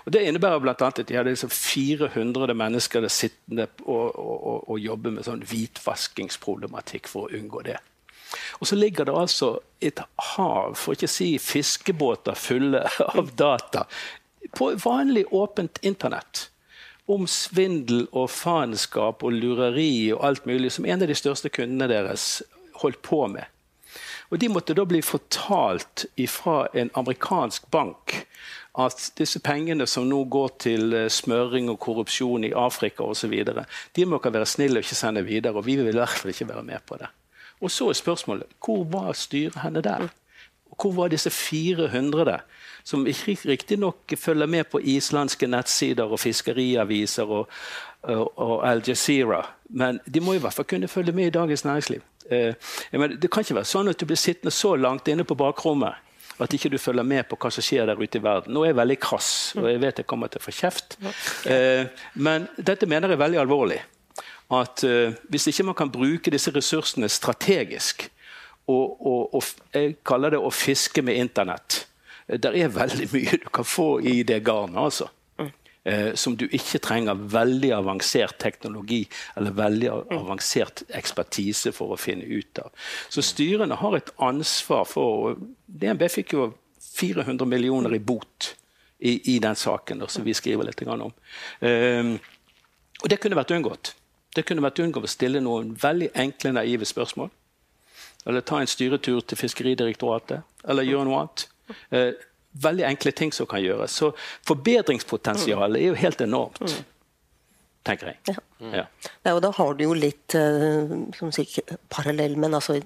[0.05, 0.75] Og Det innebærer bl.a.
[0.77, 5.41] at de hadde liksom 400 mennesker sittende og, og, og, og jobbe med sånn
[5.77, 7.77] hvitvaskingsproblematikk for å unngå det.
[8.59, 9.99] Og så ligger det altså et
[10.33, 13.87] hav, for ikke å si fiskebåter fulle av data,
[14.55, 16.49] på vanlig åpent internett.
[17.07, 21.87] Om svindel og faenskap og lureri og alt mulig, som en av de største kundene
[21.87, 22.41] deres
[22.81, 23.45] holdt på med.
[24.27, 28.27] Og De måtte da bli fortalt fra en amerikansk bank
[28.77, 33.33] at disse pengene som nå går til eh, smøring og korrupsjon i Afrika osv.,
[33.95, 35.55] de må dere være snille og ikke sende videre.
[35.55, 37.09] og Vi vil i hvert fall ikke være med på det.
[37.61, 40.07] Og så er spørsmålet hvor var styret henne der?
[40.77, 42.39] Hvor var disse 400
[42.87, 47.49] som ikke riktignok følger med på islandske nettsider og fiskeriaviser og,
[48.03, 51.65] og, og, Al Jazeera, men de må i hvert fall kunne følge med i Dagens
[51.65, 52.01] Næringsliv.
[52.31, 52.53] Eh,
[52.91, 55.99] mener, det kan ikke være sånn at du blir sittende så langt inne på bakrommet
[56.43, 58.53] at ikke du følger med på hva som skjer der ute i verden.
[58.53, 60.97] Nå er jeg veldig krass, og jeg vet jeg kommer til å få kjeft.
[61.49, 61.89] Eh,
[62.21, 63.79] men dette mener jeg er veldig alvorlig.
[64.53, 68.07] At eh, Hvis ikke man kan bruke disse ressursene strategisk,
[68.67, 71.85] og, og, og jeg kaller det å fiske med internett
[72.27, 74.81] eh, Det er veldig mye du kan få i det garnet.
[74.83, 75.07] altså
[75.87, 79.01] eh, som du ikke trenger veldig avansert teknologi
[79.39, 82.71] eller veldig avansert ekspertise for å finne ut av.
[83.09, 86.49] Så styrene har et ansvar for DNB fikk jo
[86.97, 88.53] 400 millioner i bot
[88.99, 91.13] i, i den saken som vi skriver litt om.
[91.59, 92.17] Eh,
[93.03, 93.93] og det kunne vært unngått.
[94.35, 97.29] Det kunne vært unngått å stille noen veldig enkle, naive spørsmål.
[98.27, 100.43] Eller ta en styretur til Fiskeridirektoratet.
[100.67, 101.45] Eller gjøre noe annet.
[101.93, 102.11] Uh,
[102.63, 103.95] veldig enkle ting som kan gjøres.
[103.95, 104.11] Så
[104.47, 106.61] forbedringspotensialet er jo helt enormt.
[106.61, 106.85] Mm.
[107.87, 108.19] Tenker jeg.
[108.27, 108.37] Ja.
[108.73, 108.85] Ja.
[109.23, 109.33] ja.
[109.33, 112.81] og da har du jo litt som sier, parallell, men altså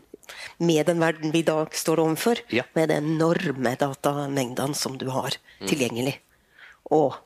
[0.61, 2.63] med den verden vi i dag står overfor, ja.
[2.77, 5.67] med den enorme datamengden som du har mm.
[5.67, 6.15] tilgjengelig.
[6.91, 7.17] Og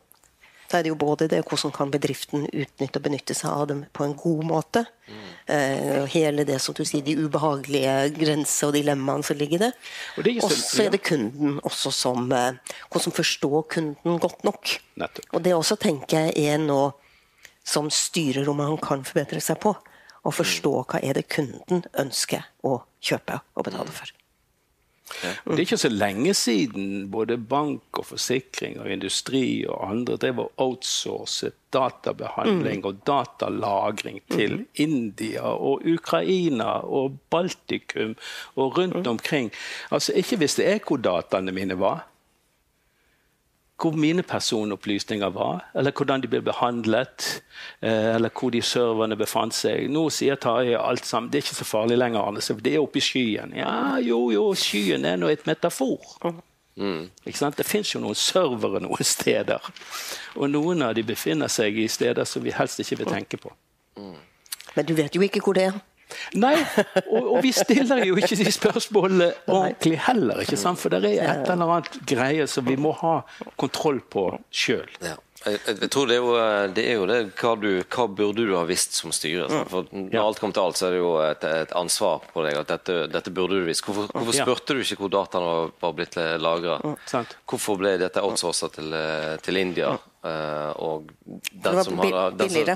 [0.65, 3.83] så er det jo både det hvordan kan bedriften utnytte og benytte seg av dem
[3.93, 4.85] på en god måte.
[5.05, 5.23] Mm.
[5.55, 9.77] Eh, hele det som du sier, de ubehagelige grenser og dilemmaene som ligger der.
[10.17, 12.57] Og så er det kunden også som eh,
[12.89, 14.77] Hvordan forstå kunden godt nok.
[14.97, 15.29] Nettopp.
[15.33, 16.93] Og det også tenker jeg er noe
[17.65, 19.75] som styrerommet kan forbedre seg på.
[20.25, 20.85] Å forstå mm.
[20.89, 24.09] hva er det kunden ønsker å kjøpe og betale for.
[25.05, 30.39] Det er ikke så lenge siden både bank og forsikring og industri og andre drev
[30.39, 32.87] og outsourcet databehandling mm.
[32.89, 34.65] og datalagring til mm.
[34.75, 38.15] India og Ukraina og Baltikum
[38.55, 39.07] og rundt mm.
[39.07, 39.51] omkring.
[39.91, 42.07] Altså, Ikke visste jeg hvor dataene mine var
[43.81, 47.41] hvor mine personopplysninger var, eller hvordan de ble behandlet,
[47.81, 49.89] eh, eller hvor de serverne befant seg.
[49.91, 53.01] Nå sier Tarjei alt sammen det er ikke så farlig lenger, Arne, det er oppe
[53.01, 53.55] i skyen.
[53.59, 55.99] Ja, jo, jo, skyen er nå et metafor.
[56.75, 57.09] Mm.
[57.25, 59.67] Det fins jo noen servere noen steder,
[60.35, 63.51] og noen av de befinner seg i steder som vi helst ikke vil tenke på.
[63.99, 64.15] Mm.
[64.75, 65.83] Men du vet jo ikke hvor det er?
[66.37, 66.55] Nei,
[67.09, 70.43] og, og, vi stiller jo ikke de spørsmålene ordentlig heller.
[70.45, 70.81] ikke sant?
[70.81, 73.19] For det er et eller annet greie som vi må ha
[73.59, 74.89] kontroll på sjøl.
[75.03, 75.17] Ja.
[75.45, 76.37] Jeg, jeg, tror det er, jo,
[76.73, 79.45] det er jo det hva, du, hva burde du ha visst som styre?
[79.69, 82.57] For Når alt kommer til alt, så er det jo et, et ansvar på deg
[82.63, 83.85] at dette, dette burde du visst.
[83.85, 86.79] Hvorfor, hvorfor spurte du ikke hvor dataene var, var blitt lagra?
[87.45, 88.97] Hvorfor ble dette outsourcet til,
[89.45, 89.93] til India?
[90.25, 92.71] Uh, og den som, hadde, den, som,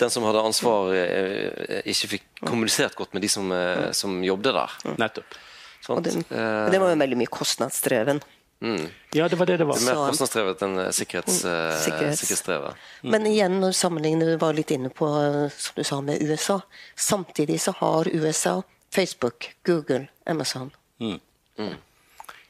[0.00, 3.52] den som hadde ansvar, uh, ikke fikk kommunisert godt med de som,
[3.96, 4.78] som jobbet der.
[5.00, 5.38] Nettopp.
[5.84, 8.22] Sånn, det, det, var jo veldig mye kostnadsdreven.
[8.64, 8.88] Mm.
[9.14, 9.78] Ja, det var det det var.
[9.78, 11.42] Det er mer kostnadsdrevet enn sikkerhets,
[11.84, 12.22] Sikkerhets.
[12.24, 12.88] sikkerhetsdrevet.
[13.04, 13.12] Mm.
[13.14, 15.08] Men igjen, når sammenlignet du var litt inne på
[15.54, 16.58] som du sa med USA
[16.96, 18.58] Samtidig så har USA
[18.90, 20.72] Facebook, Google, Amazon.
[21.00, 21.20] Mm.
[21.58, 21.74] mm.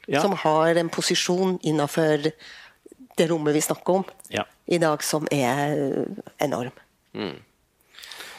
[0.08, 0.22] Ja.
[0.22, 2.30] Som har en posisjon innenfor
[3.18, 4.46] det rommet vi snakker om ja.
[4.66, 5.76] i dag, som er
[6.38, 6.74] enorm.
[7.14, 7.36] Mm.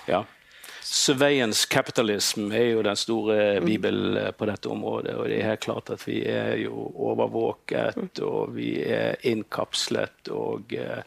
[0.09, 0.25] Ja.
[0.89, 5.13] Surveillance capitalism er jo den store bibelen bibel på dette området.
[5.15, 8.09] og det er helt klart at Vi er jo overvåket, mm.
[8.25, 10.31] og vi er innkapslet.
[10.31, 11.03] og eh,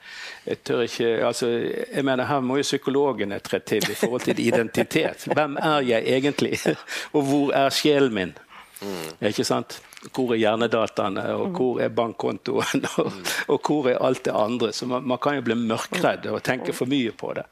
[0.46, 4.46] Jeg tør ikke altså, jeg mener Her må jo psykologene tre til i forhold til
[4.46, 5.26] identitet.
[5.34, 6.58] Hvem er jeg egentlig?
[7.12, 8.38] Og hvor er sjelen min?
[9.20, 9.82] Er Ikke sant?
[10.10, 11.54] Hvor er hjernedataene, og Mm.
[11.56, 13.12] hvor er bankkontoen, og,
[13.48, 14.72] og hvor er alt det andre.
[14.72, 17.44] Så man, man kan jo bli mørkredd og tenke for mye på det.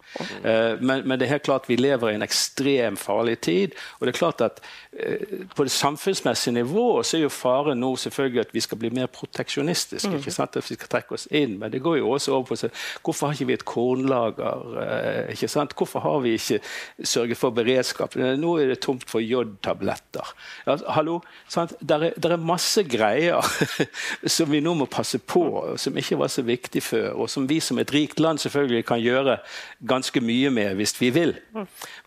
[0.44, 3.76] Eh, men, men det er helt klart vi lever i en ekstrem farlig tid.
[4.00, 4.58] Og det er klart at
[4.98, 8.90] eh, på det samfunnsmessige nivået så er jo faren nå selvfølgelig at vi skal bli
[8.98, 10.10] mer proteksjonistiske.
[10.18, 10.56] ikke sant?
[10.56, 11.58] At vi skal trekke oss inn.
[11.60, 12.70] Men det går jo også over på så,
[13.04, 14.66] hvorfor har ikke vi et kornlager?
[14.82, 15.74] eh, ikke sant?
[15.78, 16.60] Hvorfor har vi ikke
[17.04, 18.16] sørget for beredskap?
[18.16, 20.34] Nå er det tomt for jodtabletter.
[20.66, 21.20] Ja, hallo?
[21.48, 21.74] Sant?
[21.80, 23.44] Der, er, der er masse greier
[24.36, 25.42] som vi nå må passe på,
[25.80, 29.00] som ikke var så viktig før, og som vi som et rikt land selvfølgelig kan
[29.02, 29.38] gjøre
[29.86, 31.34] ganske mye med hvis vi vil.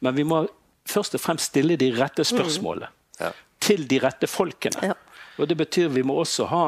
[0.01, 0.43] Men vi må
[0.89, 2.89] først og fremst stille de rette spørsmålene
[3.21, 3.29] Ja.
[3.61, 4.81] til de rette folkene.
[4.91, 4.93] Ja.
[5.37, 6.63] Og Det betyr vi må også ha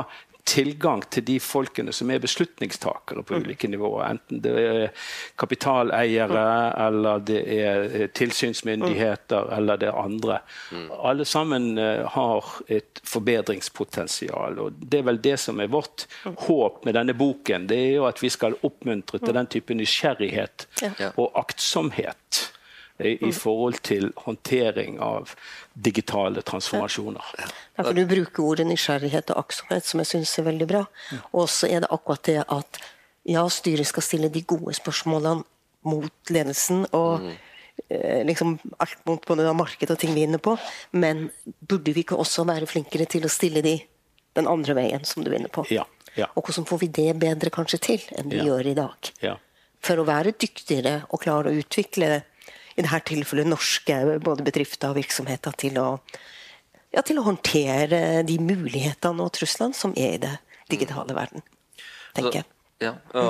[0.46, 4.14] tilgang til de folkene som er beslutningstakere på ulike nivåer.
[4.14, 5.08] Enten det er
[5.42, 6.46] kapitaleiere,
[6.86, 10.40] eller det er eh, tilsynsmyndigheter, eller det er andre.
[11.02, 14.60] Alle sammen eh, har et forbedringspotensial.
[14.60, 16.06] og Det er vel det som er vårt
[16.48, 17.68] håp med denne boken.
[17.72, 20.70] Det er jo at vi skal oppmuntre til den type nysgjerrighet
[21.16, 22.46] og aktsomhet
[22.98, 25.34] i, i forhold til håndtering av
[25.74, 27.32] digitale transformasjoner.
[27.76, 30.86] Ja, Du bruker ordet nysgjerrighet og aktsomhet, som jeg syns er veldig bra.
[31.34, 32.80] Og så er det akkurat det at
[33.26, 35.44] ja, styret skal stille de gode spørsmålene
[35.86, 36.86] mot ledelsen.
[36.92, 37.34] og mm.
[38.30, 40.56] liksom alt mot både marked og ting vi er inne på.
[40.92, 41.30] Men
[41.60, 43.80] burde vi ikke også være flinkere til å stille de
[44.36, 45.64] den andre veien, som du er inne på?
[45.72, 45.86] Ja,
[46.20, 46.28] ja.
[46.36, 49.12] Og hvordan får vi det bedre kanskje til enn vi gjør i dag?
[49.24, 49.36] Ja.
[49.86, 52.24] For å være dyktigere og klare å utvikle
[52.76, 55.88] i dette tilfellet norske både bedrifter og virksomheter til å,
[56.92, 60.36] ja, til å håndtere de mulighetene og truslene som er i det
[60.72, 61.46] digitale verden.
[62.16, 62.50] tenker jeg.
[62.84, 63.30] Ja, ja,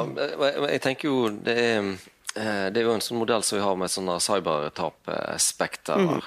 [0.72, 1.90] jeg, tenker jo det er,
[2.34, 6.02] eh, det er jo en sånn modell som vi har med sånne cybertapspekter.
[6.02, 6.24] Mm.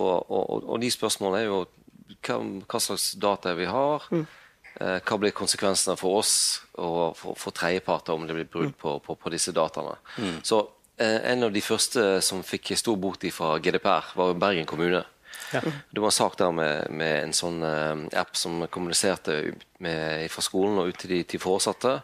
[0.00, 1.60] Og, og, og de spørsmålene er jo
[2.26, 4.08] hva, hva slags data vi har.
[4.10, 4.26] Mm.
[4.80, 6.34] eh, Hva blir konsekvensene for oss
[6.74, 9.94] og for, for tredjeparter om det blir brudd på, på, på disse dataene?
[10.42, 10.68] Så eh,
[11.00, 15.00] En av de første som fikk stor bot fra GDPR, var Bergen kommune.
[15.50, 19.40] Det var en sak der med, med en sånn eh, app som kommuniserte
[19.82, 21.96] med, fra skolen og ut til de til foresatte.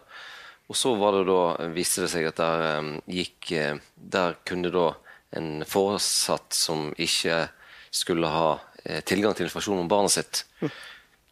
[0.67, 1.41] Og så var det da,
[1.75, 2.89] viste det seg at der eh,
[3.19, 4.89] gikk eh, Der kunne da
[5.37, 7.45] en foresatt som ikke
[7.91, 8.49] skulle ha
[8.83, 10.43] eh, tilgang til informasjon om barnet sitt,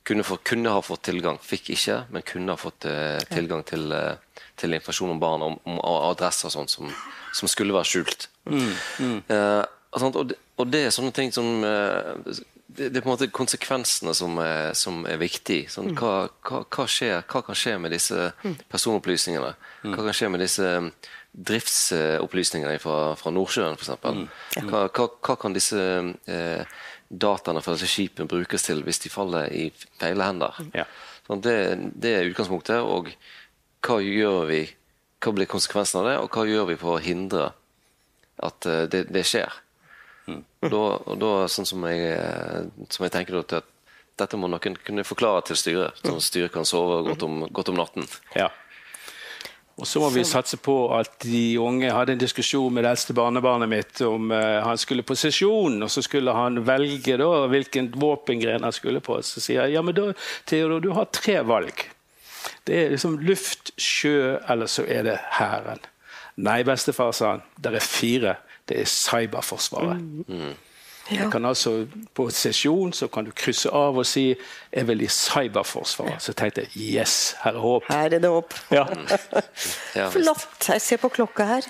[0.06, 1.40] kunne, få, kunne ha fått tilgang.
[1.42, 5.60] Fikk ikke, men kunne ha fått eh, tilgang til, eh, til informasjon om barn, om,
[5.66, 5.80] om
[6.12, 6.92] adresser og sånn, som,
[7.34, 8.28] som skulle være skjult.
[8.46, 11.50] Eh, og, sånt, og, det, og det er sånne ting som
[12.76, 15.66] det, det er på en måte konsekvensene som er, som er viktig.
[15.72, 18.32] Sånn, hva, hva, hva, skjer, hva kan skje med disse
[18.72, 19.54] personopplysningene?
[19.86, 20.72] Hva kan skje med disse
[21.36, 23.96] driftsopplysningene fra, fra Nordsjøen, f.eks.?
[24.70, 25.80] Hva, hva, hva kan disse
[26.32, 26.76] eh,
[27.10, 29.68] dataene fra disse skipene brukes til hvis de faller i
[30.00, 30.58] feil hender?
[30.78, 30.88] Ja.
[31.28, 31.58] Sånn, det,
[31.94, 32.82] det er utgangspunktet.
[32.82, 33.12] Og
[33.86, 34.64] hva gjør vi?
[35.24, 37.52] Hva blir konsekvensen av det, og hva gjør vi for å hindre
[38.46, 39.62] at eh, det, det skjer?
[40.26, 40.42] Mm.
[40.74, 43.72] da, og da sånn som jeg, eh, som jeg tenker da, at
[44.18, 47.72] dette må noen kunne forklare til styret, sånn at styret kan sove godt om, godt
[47.74, 48.08] om natten.
[48.36, 48.50] Ja.
[49.76, 53.16] Og så må vi satse på at de unge hadde en diskusjon med det eldste
[53.18, 57.90] barnebarnet mitt om uh, han skulle på sesjon, og så skulle han velge da hvilken
[58.00, 59.20] våpengren han skulle på.
[59.20, 60.14] Så sier jeg ja, men da,
[60.48, 61.84] Theodor, du har tre valg.
[62.64, 65.84] Det er liksom luft, sjø, eller så er det hæren.
[66.46, 67.44] Nei, bestefar, sa han.
[67.60, 68.38] Det er fire.
[68.68, 70.00] Det er cyberforsvaret.
[70.32, 70.56] Jeg
[71.32, 74.36] kan altså, På sesjon så kan du krysse av og si
[74.72, 76.20] 'jeg vil i cyberforsvaret'.
[76.20, 77.84] Så tenkte jeg yes, her er håp.
[77.90, 78.54] Her er det håp.
[78.72, 78.86] Ja.
[79.96, 80.10] Ja.
[80.16, 80.70] Flott.
[80.70, 81.62] Jeg ser på klokka her.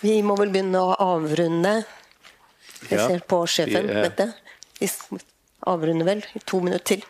[0.00, 1.84] Vi må vel begynne å avrunde.
[2.90, 3.86] Jeg ser på sjefen.
[3.86, 4.32] vi du.
[4.80, 4.88] Vi
[5.66, 7.04] avrunder vel i to minutter til.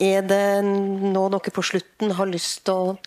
[0.00, 2.98] Er det nå dere på slutten har lyst til å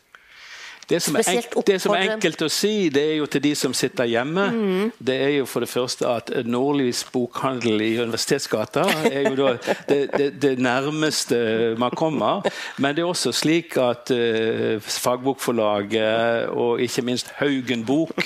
[0.89, 3.73] Det som, er det som er enkelt å si, det er jo til de som
[3.73, 4.91] sitter hjemme, Mm.
[4.99, 9.53] det er jo for det første at Nordlys bokhandel i Universitetsgata er jo da
[9.87, 12.43] det, det, det nærmeste man kommer.
[12.77, 18.19] Men det er også slik at uh, fagbokforlaget og ikke minst Haugen Bok,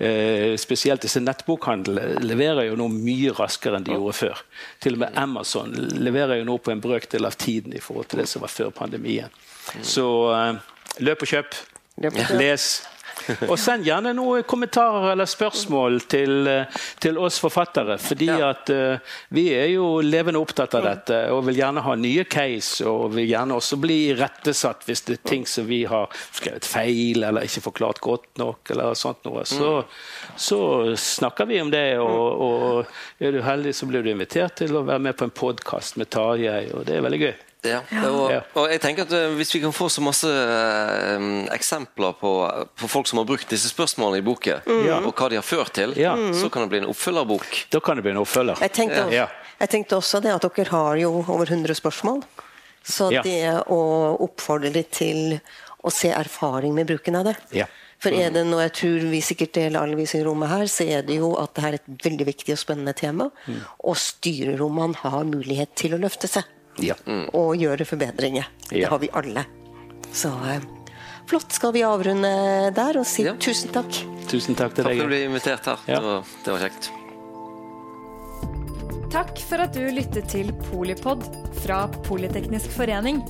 [0.00, 4.44] uh, spesielt disse nettbokhandlene, leverer jo nå mye raskere enn de gjorde før.
[4.80, 8.22] Til og med Amazon leverer jo nå på en brøkdel av tiden i forhold til
[8.22, 9.30] det som var før pandemien.
[9.82, 10.56] Så uh,
[11.04, 11.60] løp og kjøp.
[12.00, 12.70] Les.
[13.46, 17.98] Og send gjerne noen kommentarer eller spørsmål til, eh, til oss forfattere.
[18.00, 22.24] Fordi at uh, vi er jo levende opptatt av dette og vil gjerne ha nye
[22.24, 22.86] case.
[22.88, 27.26] Og vil gjerne også bli irettesatt hvis det er ting som vi har skrevet feil
[27.28, 28.72] eller ikke forklart godt nok.
[28.72, 29.44] eller sånt noe.
[29.48, 29.84] Så,
[30.36, 30.62] så
[30.96, 31.98] snakker vi om det.
[32.00, 35.36] Og, og er du heldig, så blir du invitert til å være med på en
[35.36, 37.38] podkast med Tarjei, og det er veldig gøy.
[37.66, 42.14] Ja, og, og, jeg tenker at eh, Hvis vi kan få så masse eh, eksempler
[42.20, 42.32] på,
[42.78, 45.08] på, folk som har brukt disse spørsmålene i boken, mm.
[45.08, 46.14] og hva de har ført til, ja.
[46.36, 47.64] så kan det bli en oppfølgerbok.
[47.72, 48.62] Da kan det bli en oppfølger.
[48.64, 52.24] Jeg tenkte, også, jeg tenkte også det at dere har jo over 100 spørsmål.
[52.80, 53.80] Så det å
[54.24, 55.36] oppfordre litt til
[55.84, 57.36] å se erfaring med bruken av det.
[57.56, 57.68] Ja.
[58.00, 60.86] For er det noe jeg tror vi sikkert deler alle vi i rommet her, så
[60.88, 63.28] er det jo at det er et veldig viktig og spennende tema.
[63.44, 63.60] Mm.
[63.84, 66.48] Og styrerommene har mulighet til å løfte seg.
[66.84, 66.96] Ja.
[67.06, 67.26] Mm.
[67.36, 68.48] Og gjøre forbedringer.
[68.70, 68.76] Ja.
[68.76, 69.44] Det har vi alle.
[70.12, 70.62] Så eh,
[71.30, 71.52] flott.
[71.52, 72.30] Skal vi avrunde
[72.76, 73.36] der og si ja.
[73.38, 74.02] tusen takk?
[74.30, 74.96] Tusen takk til deg.
[74.96, 75.84] Takk for at du ble invitert her.
[75.86, 76.90] Det var, det var kjekt.
[79.10, 81.24] Takk for at du lyttet til Polipod
[81.64, 83.24] fra Politeknisk forening.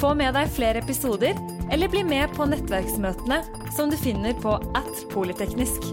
[0.00, 1.36] Få med deg flere episoder,
[1.70, 3.42] eller bli med på nettverksmøtene
[3.76, 5.90] som du finner på at polyteknisk.